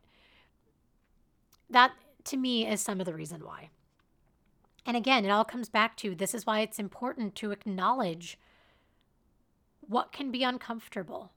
That 1.71 1.93
to 2.25 2.37
me 2.37 2.67
is 2.67 2.81
some 2.81 3.01
of 3.01 3.07
the 3.07 3.15
reason 3.15 3.45
why. 3.45 3.71
And 4.87 4.97
again, 4.97 5.25
it 5.25 5.31
all 5.31 5.45
comes 5.45 5.69
back 5.69 5.97
to 5.99 6.15
this 6.15 6.35
is 6.35 6.47
why 6.47 6.61
it's 6.61 6.79
important 6.79 7.35
to 7.37 7.53
acknowledge 7.53 8.39
what 9.81 10.13
can 10.13 10.31
be 10.31 10.43
uncomfortable 10.43 11.33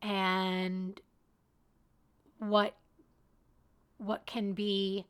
and 0.00 1.00
what 2.38 2.74
what 4.04 4.26
can 4.26 4.52
be 4.52 5.06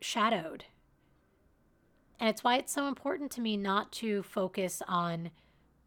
shadowed. 0.00 0.64
And 2.20 2.28
it's 2.28 2.44
why 2.44 2.56
it's 2.56 2.72
so 2.72 2.86
important 2.86 3.30
to 3.32 3.40
me 3.40 3.56
not 3.56 3.92
to 3.92 4.22
focus 4.22 4.82
on 4.86 5.30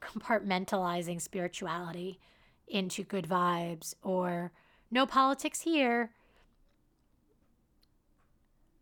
compartmentalizing 0.02 1.22
spirituality 1.22 2.20
into 2.68 3.04
good 3.04 3.28
vibes 3.28 3.96
or 4.04 4.52
no 4.92 5.06
politics 5.06 5.62
here. 5.62 6.12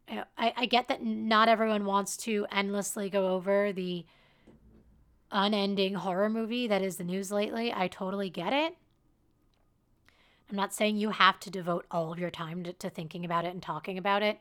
I, 0.10 0.54
I 0.56 0.65
get 0.65 0.88
that 0.88 1.04
not 1.04 1.50
everyone 1.50 1.86
wants 1.86 2.18
to 2.18 2.46
endlessly 2.52 3.10
go 3.10 3.30
over 3.30 3.74
the 3.74 4.06
unending 5.32 5.96
horror 5.96 6.30
movie 6.30 6.68
that 6.68 6.82
is 6.82 6.98
the 6.98 7.04
news 7.04 7.32
lately. 7.32 7.74
I 7.74 7.88
totally 7.88 8.30
get 8.30 8.54
it. 8.54 8.76
I'm 10.49 10.55
not 10.55 10.73
saying 10.73 10.97
you 10.97 11.10
have 11.10 11.39
to 11.41 11.49
devote 11.49 11.86
all 11.89 12.12
of 12.12 12.19
your 12.19 12.29
time 12.29 12.63
to, 12.63 12.73
to 12.73 12.89
thinking 12.89 13.25
about 13.25 13.45
it 13.45 13.53
and 13.53 13.62
talking 13.62 13.97
about 13.97 14.23
it, 14.23 14.39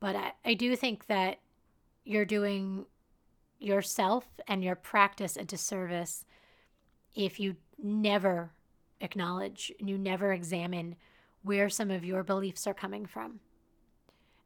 but 0.00 0.16
I, 0.16 0.32
I 0.44 0.54
do 0.54 0.74
think 0.76 1.06
that 1.06 1.38
you're 2.04 2.24
doing 2.24 2.86
yourself 3.58 4.26
and 4.48 4.62
your 4.62 4.74
practice 4.74 5.36
a 5.36 5.44
disservice 5.44 6.24
if 7.14 7.40
you 7.40 7.56
never 7.82 8.50
acknowledge 9.00 9.72
and 9.78 9.88
you 9.88 9.96
never 9.96 10.32
examine 10.32 10.96
where 11.42 11.68
some 11.68 11.90
of 11.90 12.04
your 12.04 12.22
beliefs 12.22 12.66
are 12.66 12.74
coming 12.74 13.06
from. 13.06 13.40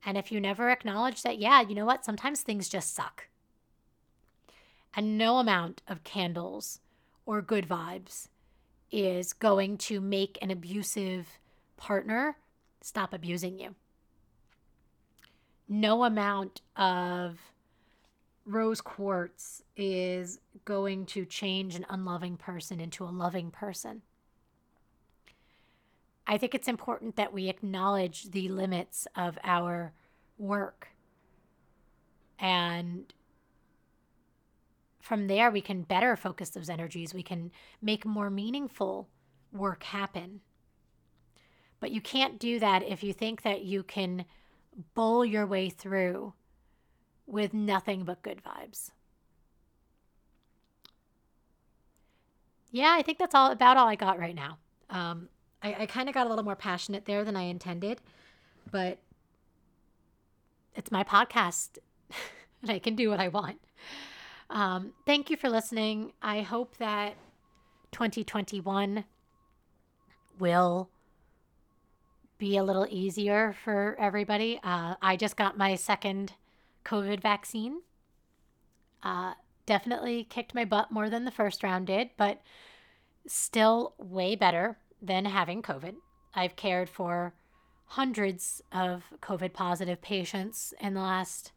And 0.04 0.16
if 0.16 0.30
you 0.30 0.40
never 0.40 0.70
acknowledge 0.70 1.22
that, 1.22 1.38
yeah, 1.38 1.60
you 1.60 1.74
know 1.74 1.86
what, 1.86 2.04
sometimes 2.04 2.42
things 2.42 2.68
just 2.68 2.94
suck 2.94 3.28
and 4.94 5.16
no 5.16 5.38
amount 5.38 5.82
of 5.88 6.04
candles 6.04 6.80
or 7.26 7.42
good 7.42 7.68
vibes 7.68 8.28
is 8.90 9.32
going 9.32 9.78
to 9.78 10.00
make 10.00 10.38
an 10.42 10.50
abusive 10.50 11.38
partner 11.76 12.36
stop 12.80 13.12
abusing 13.12 13.58
you. 13.58 13.74
No 15.68 16.04
amount 16.04 16.62
of 16.76 17.38
rose 18.44 18.80
quartz 18.80 19.62
is 19.76 20.40
going 20.64 21.06
to 21.06 21.24
change 21.24 21.74
an 21.74 21.86
unloving 21.88 22.36
person 22.36 22.80
into 22.80 23.04
a 23.04 23.10
loving 23.10 23.50
person. 23.50 24.02
I 26.26 26.38
think 26.38 26.54
it's 26.54 26.68
important 26.68 27.16
that 27.16 27.32
we 27.32 27.48
acknowledge 27.48 28.30
the 28.30 28.48
limits 28.48 29.06
of 29.16 29.38
our 29.44 29.92
work 30.38 30.88
and 32.38 33.12
from 35.00 35.26
there, 35.26 35.50
we 35.50 35.60
can 35.60 35.82
better 35.82 36.16
focus 36.16 36.50
those 36.50 36.68
energies. 36.68 37.14
We 37.14 37.22
can 37.22 37.50
make 37.80 38.04
more 38.04 38.30
meaningful 38.30 39.08
work 39.52 39.82
happen. 39.84 40.40
But 41.80 41.90
you 41.90 42.00
can't 42.00 42.38
do 42.38 42.58
that 42.60 42.82
if 42.82 43.02
you 43.02 43.12
think 43.12 43.42
that 43.42 43.64
you 43.64 43.82
can 43.82 44.26
bowl 44.94 45.24
your 45.24 45.46
way 45.46 45.70
through 45.70 46.34
with 47.26 47.54
nothing 47.54 48.04
but 48.04 48.22
good 48.22 48.42
vibes. 48.42 48.90
Yeah, 52.70 52.94
I 52.96 53.02
think 53.02 53.18
that's 53.18 53.34
all 53.34 53.50
about 53.50 53.76
all 53.76 53.88
I 53.88 53.96
got 53.96 54.18
right 54.18 54.34
now. 54.34 54.58
Um, 54.90 55.28
I, 55.62 55.74
I 55.80 55.86
kind 55.86 56.08
of 56.08 56.14
got 56.14 56.26
a 56.26 56.28
little 56.28 56.44
more 56.44 56.56
passionate 56.56 57.04
there 57.04 57.24
than 57.24 57.36
I 57.36 57.42
intended, 57.42 58.00
but 58.70 58.98
it's 60.74 60.90
my 60.90 61.02
podcast 61.02 61.78
and 62.62 62.70
I 62.70 62.78
can 62.78 62.94
do 62.94 63.10
what 63.10 63.20
I 63.20 63.28
want. 63.28 63.60
Um, 64.50 64.92
thank 65.06 65.30
you 65.30 65.36
for 65.36 65.48
listening. 65.48 66.12
I 66.20 66.40
hope 66.40 66.76
that 66.78 67.14
2021 67.92 69.04
will 70.38 70.90
be 72.36 72.56
a 72.56 72.64
little 72.64 72.86
easier 72.90 73.54
for 73.64 73.96
everybody. 73.98 74.58
Uh, 74.64 74.94
I 75.00 75.16
just 75.16 75.36
got 75.36 75.56
my 75.56 75.76
second 75.76 76.32
COVID 76.84 77.22
vaccine. 77.22 77.82
Uh, 79.02 79.34
definitely 79.66 80.24
kicked 80.24 80.54
my 80.54 80.64
butt 80.64 80.90
more 80.90 81.08
than 81.08 81.24
the 81.24 81.30
first 81.30 81.62
round 81.62 81.86
did, 81.86 82.10
but 82.16 82.40
still 83.26 83.94
way 83.98 84.34
better 84.34 84.78
than 85.00 85.26
having 85.26 85.62
COVID. 85.62 85.94
I've 86.34 86.56
cared 86.56 86.88
for 86.88 87.34
hundreds 87.86 88.62
of 88.72 89.04
COVID 89.20 89.52
positive 89.52 90.00
patients 90.00 90.74
in 90.80 90.94
the 90.94 91.00
last 91.00 91.52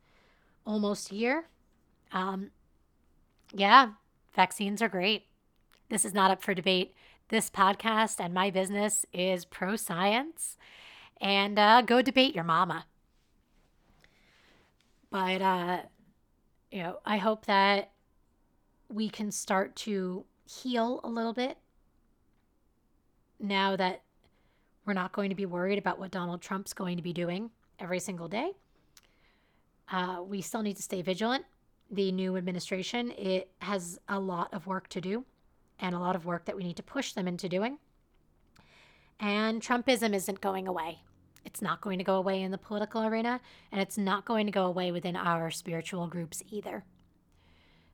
almost 0.66 1.12
year. 1.12 1.46
Um, 2.12 2.52
yeah, 3.54 3.92
vaccines 4.36 4.82
are 4.82 4.90
great. 4.90 5.28
This 5.90 6.06
is 6.06 6.14
not 6.14 6.32
up 6.32 6.42
for 6.42 6.54
debate. 6.54 6.96
This 7.30 7.50
podcast 7.50 8.20
and 8.20 8.34
my 8.34 8.50
business 8.50 9.06
is 9.14 9.46
pro 9.46 9.76
science. 9.76 10.58
And 11.22 11.58
uh, 11.58 11.82
go 11.84 12.02
debate 12.02 12.36
your 12.36 12.44
mama. 12.44 12.86
But, 15.10 15.42
uh, 15.42 15.78
you 16.72 16.84
know, 16.84 16.98
I 17.06 17.18
hope 17.18 17.46
that 17.46 17.92
we 18.90 19.10
can 19.10 19.32
start 19.32 19.76
to 19.78 20.26
heal 20.46 21.00
a 21.04 21.08
little 21.08 21.34
bit 21.34 21.58
now 23.40 23.76
that 23.76 24.02
we're 24.86 24.94
not 24.94 25.12
going 25.12 25.30
to 25.30 25.36
be 25.36 25.46
worried 25.46 25.78
about 25.78 26.00
what 26.00 26.12
Donald 26.12 26.42
Trump's 26.42 26.74
going 26.74 26.98
to 26.98 27.04
be 27.04 27.14
doing 27.14 27.52
every 27.80 28.00
single 28.00 28.28
day. 28.28 28.52
Uh, 29.92 30.22
we 30.26 30.42
still 30.42 30.62
need 30.62 30.78
to 30.78 30.84
stay 30.84 31.02
vigilant. 31.02 31.46
The 31.94 32.12
new 32.12 32.38
administration 32.38 33.12
it 33.12 33.52
has 33.60 34.00
a 34.10 34.20
lot 34.20 34.52
of 34.52 34.66
work 34.66 34.88
to 34.90 35.00
do, 35.00 35.26
and 35.78 35.94
a 35.94 36.00
lot 36.00 36.16
of 36.16 36.26
work 36.26 36.46
that 36.46 36.58
we 36.58 36.64
need 36.64 36.78
to 36.78 36.84
push 36.84 37.14
them 37.14 37.28
into 37.28 37.48
doing. 37.48 37.78
And 39.20 39.62
Trumpism 39.62 40.16
isn't 40.16 40.42
going 40.42 40.68
away. 40.68 41.04
It's 41.46 41.62
not 41.62 41.82
going 41.82 42.00
to 42.00 42.04
go 42.04 42.16
away 42.16 42.42
in 42.42 42.50
the 42.50 42.58
political 42.58 43.06
arena, 43.06 43.40
and 43.72 43.80
it's 43.80 43.96
not 43.96 44.26
going 44.26 44.48
to 44.48 44.52
go 44.52 44.66
away 44.66 44.92
within 44.92 45.16
our 45.16 45.52
spiritual 45.52 46.08
groups 46.08 46.42
either. 46.50 46.84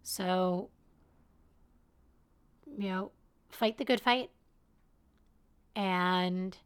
So, 0.01 0.69
you 2.65 2.89
know, 2.89 3.11
fight 3.49 3.77
the 3.77 3.85
good 3.85 3.99
fight. 3.99 4.29
And 5.75 6.57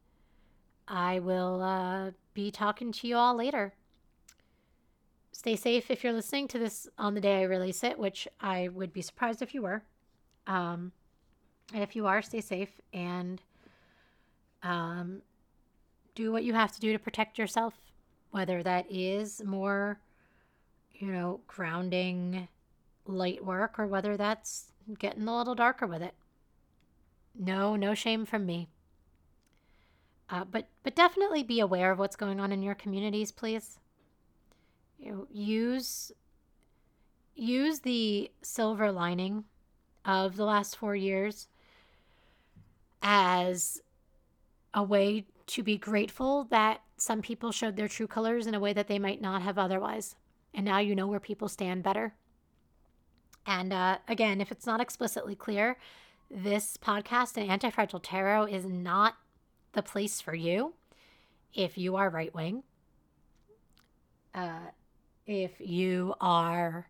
I 0.88 1.18
will 1.18 1.64
uh, 1.64 2.12
be 2.36 2.52
talking 2.52 2.92
to 2.92 3.08
you 3.08 3.16
all 3.16 3.36
later. 3.36 3.74
Stay 5.34 5.56
safe 5.56 5.90
if 5.90 6.04
you're 6.04 6.14
listening 6.14 6.48
to 6.48 6.60
this 6.60 6.88
on 6.98 7.16
the 7.16 7.22
day 7.22 7.40
I 7.40 7.44
release 7.44 7.84
it, 7.84 7.98
which 7.98 8.28
I 8.40 8.68
would 8.68 8.94
be 8.94 9.02
surprised 9.02 9.42
if 9.42 9.54
you 9.54 9.64
were. 9.64 9.84
Um, 10.46 10.92
and 11.74 11.82
if 11.82 11.96
you 11.96 12.06
are, 12.06 12.22
stay 12.22 12.40
safe 12.40 12.80
and 12.94 13.42
um, 14.62 15.24
do 16.14 16.32
what 16.32 16.44
you 16.44 16.54
have 16.54 16.72
to 16.74 16.80
do 16.80 16.94
to 16.94 17.00
protect 17.00 17.40
yourself, 17.40 17.74
whether 18.30 18.62
that 18.62 18.86
is 18.92 19.42
more, 19.44 20.00
you 20.94 21.08
know, 21.08 21.40
grounding, 21.48 22.48
light 23.08 23.44
work, 23.44 23.80
or 23.80 23.88
whether 23.88 24.16
that's 24.16 24.72
getting 25.00 25.28
a 25.28 25.36
little 25.36 25.56
darker 25.56 25.88
with 25.88 26.04
it. 26.04 26.14
No, 27.34 27.76
no 27.76 27.96
shame 27.96 28.28
from 28.28 28.46
me. 28.46 28.70
Uh, 30.30 30.44
but 30.44 30.68
but 30.84 30.96
definitely 30.96 31.42
be 31.42 31.60
aware 31.60 31.92
of 31.92 31.98
what's 31.98 32.16
going 32.16 32.40
on 32.40 32.52
in 32.52 32.62
your 32.62 32.76
communities, 32.76 33.32
please. 33.32 33.80
You 35.04 35.12
know, 35.12 35.28
use 35.30 36.14
use 37.36 37.80
the 37.80 38.32
silver 38.42 38.92
lining 38.92 39.44
of 40.06 40.38
the 40.38 40.46
last 40.46 40.78
four 40.78 40.96
years 40.96 41.48
as 43.02 43.82
a 44.74 44.82
way 44.82 45.26
to 45.48 45.62
be 45.62 45.78
grateful 45.78 46.46
that 46.46 46.82
some 46.96 47.22
people 47.22 47.52
showed 47.52 47.76
their 47.76 47.90
true 47.90 48.08
colors 48.08 48.48
in 48.48 48.56
a 48.56 48.60
way 48.60 48.72
that 48.72 48.88
they 48.88 49.00
might 49.00 49.22
not 49.22 49.42
have 49.42 49.58
otherwise. 49.58 50.16
And 50.54 50.64
now 50.64 50.80
you 50.80 50.96
know 50.96 51.08
where 51.08 51.20
people 51.20 51.50
stand 51.50 51.84
better. 51.84 52.14
And 53.46 53.74
uh, 53.74 53.98
again, 54.08 54.40
if 54.40 54.52
it's 54.52 54.66
not 54.66 54.80
explicitly 54.80 55.36
clear, 55.36 55.78
this 56.32 56.78
podcast 56.78 57.36
and 57.36 57.50
Anti 57.50 57.72
Fragile 57.72 58.00
Tarot 58.00 58.46
is 58.46 58.66
not 58.66 59.18
the 59.74 59.84
place 59.84 60.22
for 60.22 60.34
you 60.34 60.74
if 61.54 61.78
you 61.78 61.98
are 61.98 62.10
right 62.10 62.34
wing, 62.34 62.64
uh, 64.34 64.70
if 65.26 65.52
you 65.60 66.16
are 66.20 66.88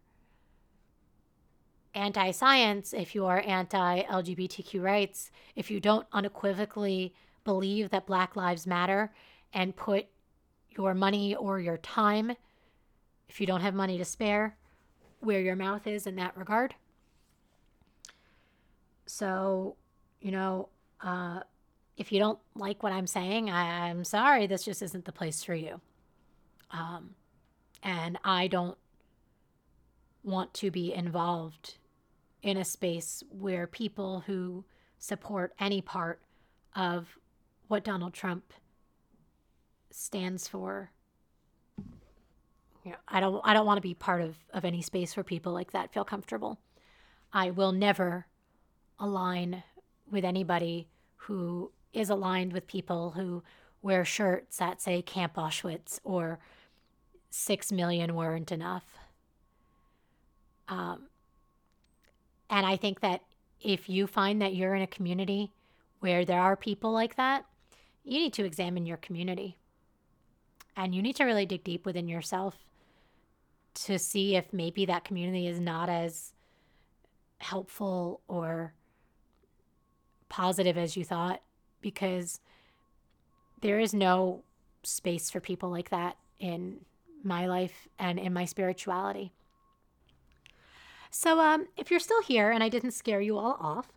anti 1.93 2.31
science, 2.31 2.93
if 2.93 3.15
you 3.15 3.25
are 3.25 3.43
anti 3.45 4.03
LGBTQ 4.03 4.81
rights, 4.81 5.31
if 5.55 5.69
you 5.69 5.79
don't 5.79 6.07
unequivocally 6.11 7.13
believe 7.43 7.89
that 7.89 8.07
Black 8.07 8.36
Lives 8.36 8.65
Matter 8.65 9.13
and 9.53 9.75
put 9.75 10.07
your 10.69 10.93
money 10.93 11.36
or 11.36 11.59
your 11.59 11.77
time, 11.77 12.36
if 13.29 13.39
you 13.39 13.47
don't 13.47 13.61
have 13.61 13.73
money 13.73 13.97
to 13.97 14.05
spare, 14.05 14.57
where 15.19 15.41
your 15.41 15.55
mouth 15.55 15.88
is 15.88 16.07
in 16.07 16.15
that 16.15 16.36
regard. 16.36 16.75
So, 19.05 19.75
you 20.21 20.31
know, 20.31 20.69
uh, 21.01 21.41
if 21.97 22.11
you 22.11 22.19
don't 22.19 22.39
like 22.55 22.81
what 22.81 22.91
I'm 22.91 23.07
saying, 23.07 23.49
I, 23.49 23.89
am 23.89 24.03
sorry. 24.03 24.47
This 24.47 24.63
just 24.63 24.81
isn't 24.81 25.05
the 25.05 25.11
place 25.11 25.43
for 25.43 25.53
you. 25.53 25.79
Um, 26.71 27.11
and 27.84 28.17
I 28.23 28.47
don't 28.47 28.77
want 30.23 30.53
to 30.55 30.71
be 30.71 30.93
involved 30.93 31.75
in 32.41 32.57
a 32.57 32.65
space 32.65 33.23
where 33.29 33.67
people 33.67 34.23
who 34.25 34.63
support 34.97 35.53
any 35.59 35.81
part 35.81 36.21
of 36.75 37.19
what 37.67 37.84
Donald 37.84 38.13
Trump 38.13 38.53
stands 39.91 40.47
for. 40.47 40.91
You 42.86 42.91
know, 42.91 42.97
I 43.07 43.19
don't 43.19 43.41
I 43.43 43.53
don't 43.53 43.65
want 43.65 43.77
to 43.77 43.81
be 43.81 43.93
part 43.93 44.21
of, 44.21 44.36
of 44.53 44.65
any 44.65 44.81
space 44.81 45.15
where 45.15 45.23
people 45.23 45.53
like 45.53 45.71
that 45.71 45.93
feel 45.93 46.05
comfortable. 46.05 46.59
I 47.31 47.51
will 47.51 47.71
never 47.71 48.27
align 48.99 49.63
with 50.09 50.23
anybody 50.23 50.88
who 51.15 51.71
is 51.93 52.09
aligned 52.09 52.53
with 52.53 52.67
people 52.67 53.11
who 53.11 53.43
wear 53.81 54.05
shirts 54.05 54.57
that 54.57 54.81
say 54.81 55.01
Camp 55.01 55.36
Auschwitz 55.36 55.99
or 56.03 56.39
six 57.36 57.71
million 57.71 58.13
weren't 58.13 58.51
enough. 58.51 58.84
Um, 60.67 61.07
and 62.47 62.63
I 62.63 62.75
think 62.75 62.99
that 62.99 63.21
if 63.59 63.89
you 63.89 64.05
find 64.05 64.39
that 64.39 64.53
you're 64.53 64.75
in 64.75 64.84
a 64.84 64.88
community 64.88 65.51
where 65.99 66.25
there 66.25 66.39
are 66.39 66.55
people 66.55 66.91
like 66.91 67.15
that, 67.15 67.45
you 68.03 68.19
need 68.19 68.34
to 68.34 68.45
examine 68.45 68.86
your 68.86 68.97
community. 68.97 69.57
And 70.77 70.93
you 70.93 71.01
need 71.01 71.15
to 71.15 71.23
really 71.23 71.47
dig 71.47 71.63
deep 71.63 71.88
within 71.88 72.07
yourself 72.07 72.55
to 73.86 73.97
see 73.97 74.36
if 74.36 74.53
maybe 74.53 74.86
that 74.86 75.03
community 75.03 75.47
is 75.47 75.59
not 75.59 75.89
as 75.89 76.34
helpful 77.39 78.21
or 78.27 78.73
positive 80.29 80.77
as 80.77 80.95
you 80.95 81.03
thought 81.03 81.41
because 81.81 82.39
there 83.61 83.79
is 83.79 83.91
no 83.91 84.43
space 84.84 85.31
for 85.31 85.39
people 85.39 85.71
like 85.71 85.89
that 85.89 86.15
in 86.39 86.79
my 87.24 87.47
life 87.47 87.88
and 87.97 88.19
in 88.19 88.34
my 88.34 88.45
spirituality. 88.45 89.32
So, 91.09 91.39
um, 91.39 91.67
if 91.78 91.91
you're 91.91 91.99
still 91.99 92.21
here 92.24 92.49
and 92.51 92.63
I 92.63 92.69
didn't 92.69 92.91
scare 92.91 93.21
you 93.21 93.38
all 93.38 93.57
off, 93.59 93.91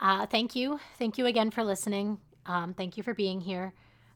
uh, 0.00 0.26
thank 0.26 0.56
you. 0.56 0.80
Thank 0.98 1.18
you 1.18 1.26
again 1.26 1.50
for 1.50 1.62
listening. 1.62 2.18
Um, 2.46 2.74
thank 2.74 2.96
you 2.96 3.02
for 3.02 3.14
being 3.14 3.40
here. 3.40 3.74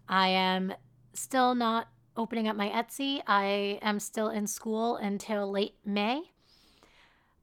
I 0.09 0.28
am 0.28 0.74
still 1.14 1.55
not 1.55 1.88
opening 2.16 2.48
up 2.48 2.57
my 2.57 2.68
Etsy. 2.68 3.22
I 3.26 3.78
am 3.82 4.00
still 4.00 4.28
in 4.28 4.46
school 4.46 4.96
until 4.96 5.50
late 5.50 5.74
May, 5.84 6.22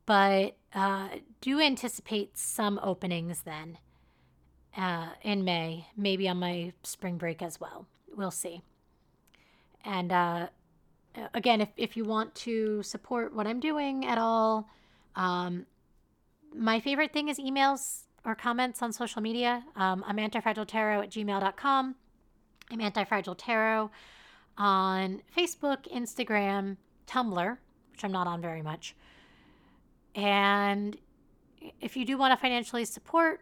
but 0.05 0.57
uh, 0.73 1.09
do 1.41 1.59
anticipate 1.59 2.37
some 2.37 2.79
openings 2.83 3.41
then 3.43 3.77
uh, 4.77 5.09
in 5.23 5.43
May, 5.43 5.87
maybe 5.95 6.27
on 6.27 6.37
my 6.37 6.73
spring 6.83 7.17
break 7.17 7.41
as 7.41 7.59
well. 7.59 7.85
We'll 8.15 8.31
see. 8.31 8.61
And 9.85 10.11
uh, 10.11 10.47
again, 11.33 11.61
if, 11.61 11.69
if 11.77 11.97
you 11.97 12.05
want 12.05 12.33
to 12.35 12.83
support 12.83 13.33
what 13.33 13.47
I'm 13.47 13.59
doing 13.59 14.05
at 14.05 14.17
all, 14.17 14.69
um, 15.15 15.65
my 16.55 16.79
favorite 16.79 17.13
thing 17.13 17.29
is 17.29 17.37
emails 17.39 18.03
or 18.25 18.35
comments 18.35 18.81
on 18.81 18.91
social 18.91 19.21
media. 19.21 19.63
Um, 19.75 20.03
I'm 20.07 20.17
antifragiletarot 20.17 21.03
at 21.03 21.09
gmail.com. 21.09 21.95
I'm 22.71 22.79
antifragiletarot 22.79 23.89
on 24.57 25.21
Facebook, 25.35 25.91
Instagram, 25.93 26.77
Tumblr, 27.07 27.57
which 27.91 28.03
I'm 28.03 28.11
not 28.11 28.27
on 28.27 28.41
very 28.41 28.61
much. 28.61 28.95
And 30.15 30.97
if 31.81 31.95
you 31.95 32.05
do 32.05 32.17
want 32.17 32.31
to 32.33 32.37
financially 32.37 32.85
support, 32.85 33.41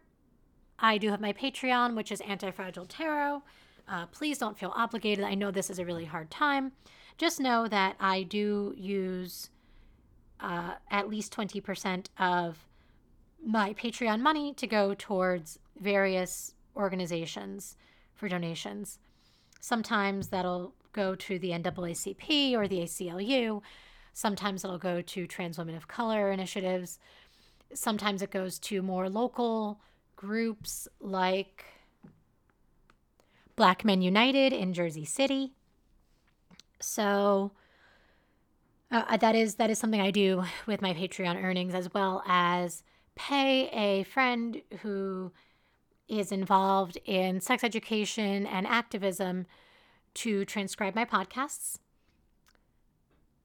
I 0.79 0.97
do 0.97 1.09
have 1.09 1.19
my 1.19 1.33
Patreon, 1.33 1.95
which 1.95 2.11
is 2.11 2.21
Antifragile 2.21 2.85
Tarot. 2.87 3.41
Uh, 3.87 4.05
please 4.07 4.37
don't 4.37 4.57
feel 4.57 4.73
obligated. 4.75 5.25
I 5.25 5.33
know 5.33 5.49
this 5.49 5.69
is 5.69 5.79
a 5.79 5.85
really 5.85 6.05
hard 6.05 6.29
time. 6.29 6.73
Just 7.17 7.39
know 7.39 7.67
that 7.67 7.95
I 7.99 8.23
do 8.23 8.73
use 8.77 9.49
uh, 10.39 10.73
at 10.91 11.09
least 11.09 11.35
20% 11.35 12.07
of 12.19 12.65
my 13.43 13.73
Patreon 13.73 14.21
money 14.21 14.53
to 14.53 14.67
go 14.67 14.93
towards 14.93 15.59
various 15.79 16.53
organizations 16.75 17.75
for 18.13 18.29
donations. 18.29 18.99
Sometimes 19.59 20.27
that'll 20.27 20.73
go 20.93 21.15
to 21.15 21.39
the 21.39 21.51
NAACP 21.51 22.53
or 22.53 22.67
the 22.67 22.81
ACLU. 22.81 23.61
Sometimes 24.13 24.63
it'll 24.63 24.77
go 24.77 25.01
to 25.01 25.27
Trans 25.27 25.57
Women 25.57 25.75
of 25.75 25.87
Color 25.87 26.31
initiatives. 26.31 26.99
Sometimes 27.73 28.21
it 28.21 28.31
goes 28.31 28.59
to 28.59 28.81
more 28.81 29.09
local 29.09 29.79
groups 30.15 30.87
like 30.99 31.65
Black 33.55 33.83
Men 33.83 34.01
United 34.01 34.53
in 34.53 34.73
Jersey 34.73 35.05
City. 35.05 35.53
So 36.79 37.51
uh, 38.91 39.17
that 39.17 39.35
is 39.35 39.55
that 39.55 39.69
is 39.69 39.79
something 39.79 40.01
I 40.01 40.11
do 40.11 40.43
with 40.65 40.81
my 40.81 40.93
Patreon 40.93 41.43
earnings 41.43 41.73
as 41.73 41.93
well 41.93 42.23
as 42.27 42.83
pay 43.15 43.67
a 43.69 44.03
friend 44.03 44.61
who 44.81 45.31
is 46.07 46.31
involved 46.31 46.97
in 47.05 47.41
sex 47.41 47.63
education 47.63 48.45
and 48.45 48.65
activism 48.65 49.45
to 50.13 50.45
transcribe 50.45 50.95
my 50.95 51.03
podcasts 51.03 51.79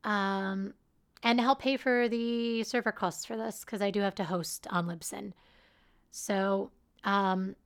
um, 0.05 0.75
and 1.23 1.41
help 1.41 1.61
pay 1.61 1.77
for 1.77 2.09
the 2.09 2.63
server 2.65 2.93
costs 2.93 3.25
for 3.25 3.37
this 3.37 3.61
because 3.65 3.83
I 3.83 3.91
do 3.91 4.01
have 4.01 4.15
to 4.17 4.25
host 4.25 4.67
on 4.71 4.87
Libsyn. 4.87 5.33
So, 6.11 6.71
um, 7.05 7.57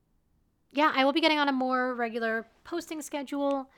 yeah, 0.72 0.92
I 0.94 1.04
will 1.04 1.12
be 1.12 1.20
getting 1.20 1.38
on 1.38 1.48
a 1.48 1.52
more 1.52 1.94
regular 1.94 2.46
posting 2.64 3.02
schedule. 3.02 3.68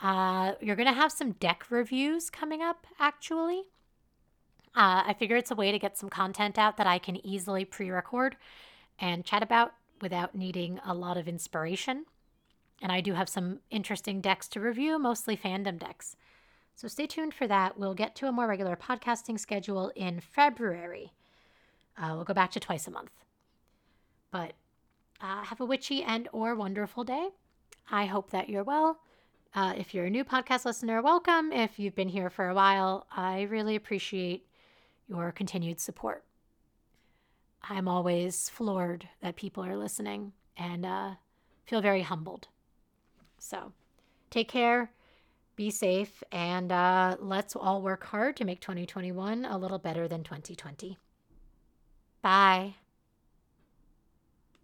Uh, 0.00 0.52
you're 0.60 0.76
going 0.76 0.88
to 0.88 0.94
have 0.94 1.12
some 1.12 1.32
deck 1.32 1.66
reviews 1.70 2.30
coming 2.30 2.62
up, 2.62 2.86
actually. 2.98 3.64
Uh, 4.74 5.02
I 5.06 5.16
figure 5.18 5.36
it's 5.36 5.50
a 5.50 5.54
way 5.54 5.72
to 5.72 5.78
get 5.78 5.96
some 5.96 6.10
content 6.10 6.58
out 6.58 6.76
that 6.76 6.86
I 6.86 6.98
can 6.98 7.24
easily 7.26 7.64
pre 7.64 7.90
record 7.90 8.36
and 8.98 9.24
chat 9.24 9.42
about 9.42 9.72
without 10.02 10.34
needing 10.34 10.78
a 10.84 10.92
lot 10.92 11.16
of 11.16 11.26
inspiration. 11.26 12.04
And 12.82 12.92
I 12.92 13.00
do 13.00 13.14
have 13.14 13.28
some 13.28 13.60
interesting 13.70 14.20
decks 14.20 14.48
to 14.48 14.60
review, 14.60 14.98
mostly 14.98 15.36
fandom 15.36 15.78
decks. 15.78 16.16
So 16.74 16.88
stay 16.88 17.06
tuned 17.06 17.32
for 17.32 17.46
that. 17.46 17.78
We'll 17.78 17.94
get 17.94 18.14
to 18.16 18.28
a 18.28 18.32
more 18.32 18.46
regular 18.46 18.76
podcasting 18.76 19.40
schedule 19.40 19.92
in 19.96 20.20
February. 20.20 21.12
Uh, 21.96 22.12
we'll 22.14 22.24
go 22.24 22.34
back 22.34 22.50
to 22.52 22.60
twice 22.60 22.86
a 22.86 22.90
month. 22.90 23.12
But 24.30 24.52
uh, 25.22 25.44
have 25.44 25.60
a 25.60 25.64
witchy 25.64 26.02
and 26.02 26.28
or 26.32 26.54
wonderful 26.54 27.02
day. 27.02 27.30
I 27.90 28.04
hope 28.04 28.30
that 28.30 28.50
you're 28.50 28.64
well. 28.64 29.00
Uh, 29.54 29.72
if 29.76 29.94
you're 29.94 30.04
a 30.04 30.10
new 30.10 30.24
podcast 30.24 30.64
listener, 30.64 31.00
welcome. 31.00 31.52
If 31.52 31.78
you've 31.78 31.94
been 31.94 32.08
here 32.08 32.28
for 32.28 32.48
a 32.48 32.54
while, 32.54 33.06
I 33.10 33.42
really 33.42 33.74
appreciate 33.74 34.46
your 35.08 35.32
continued 35.32 35.80
support. 35.80 36.24
I'm 37.62 37.88
always 37.88 38.48
floored 38.50 39.08
that 39.22 39.36
people 39.36 39.64
are 39.64 39.76
listening 39.76 40.32
and 40.56 40.84
uh, 40.84 41.10
feel 41.64 41.80
very 41.80 42.02
humbled. 42.02 42.48
So 43.38 43.72
take 44.30 44.48
care, 44.48 44.90
be 45.56 45.70
safe, 45.70 46.22
and 46.30 46.70
uh, 46.70 47.16
let's 47.18 47.56
all 47.56 47.82
work 47.82 48.04
hard 48.04 48.36
to 48.36 48.44
make 48.44 48.60
2021 48.60 49.44
a 49.44 49.58
little 49.58 49.78
better 49.78 50.06
than 50.06 50.22
2020. 50.22 50.98
Bye. 52.22 52.74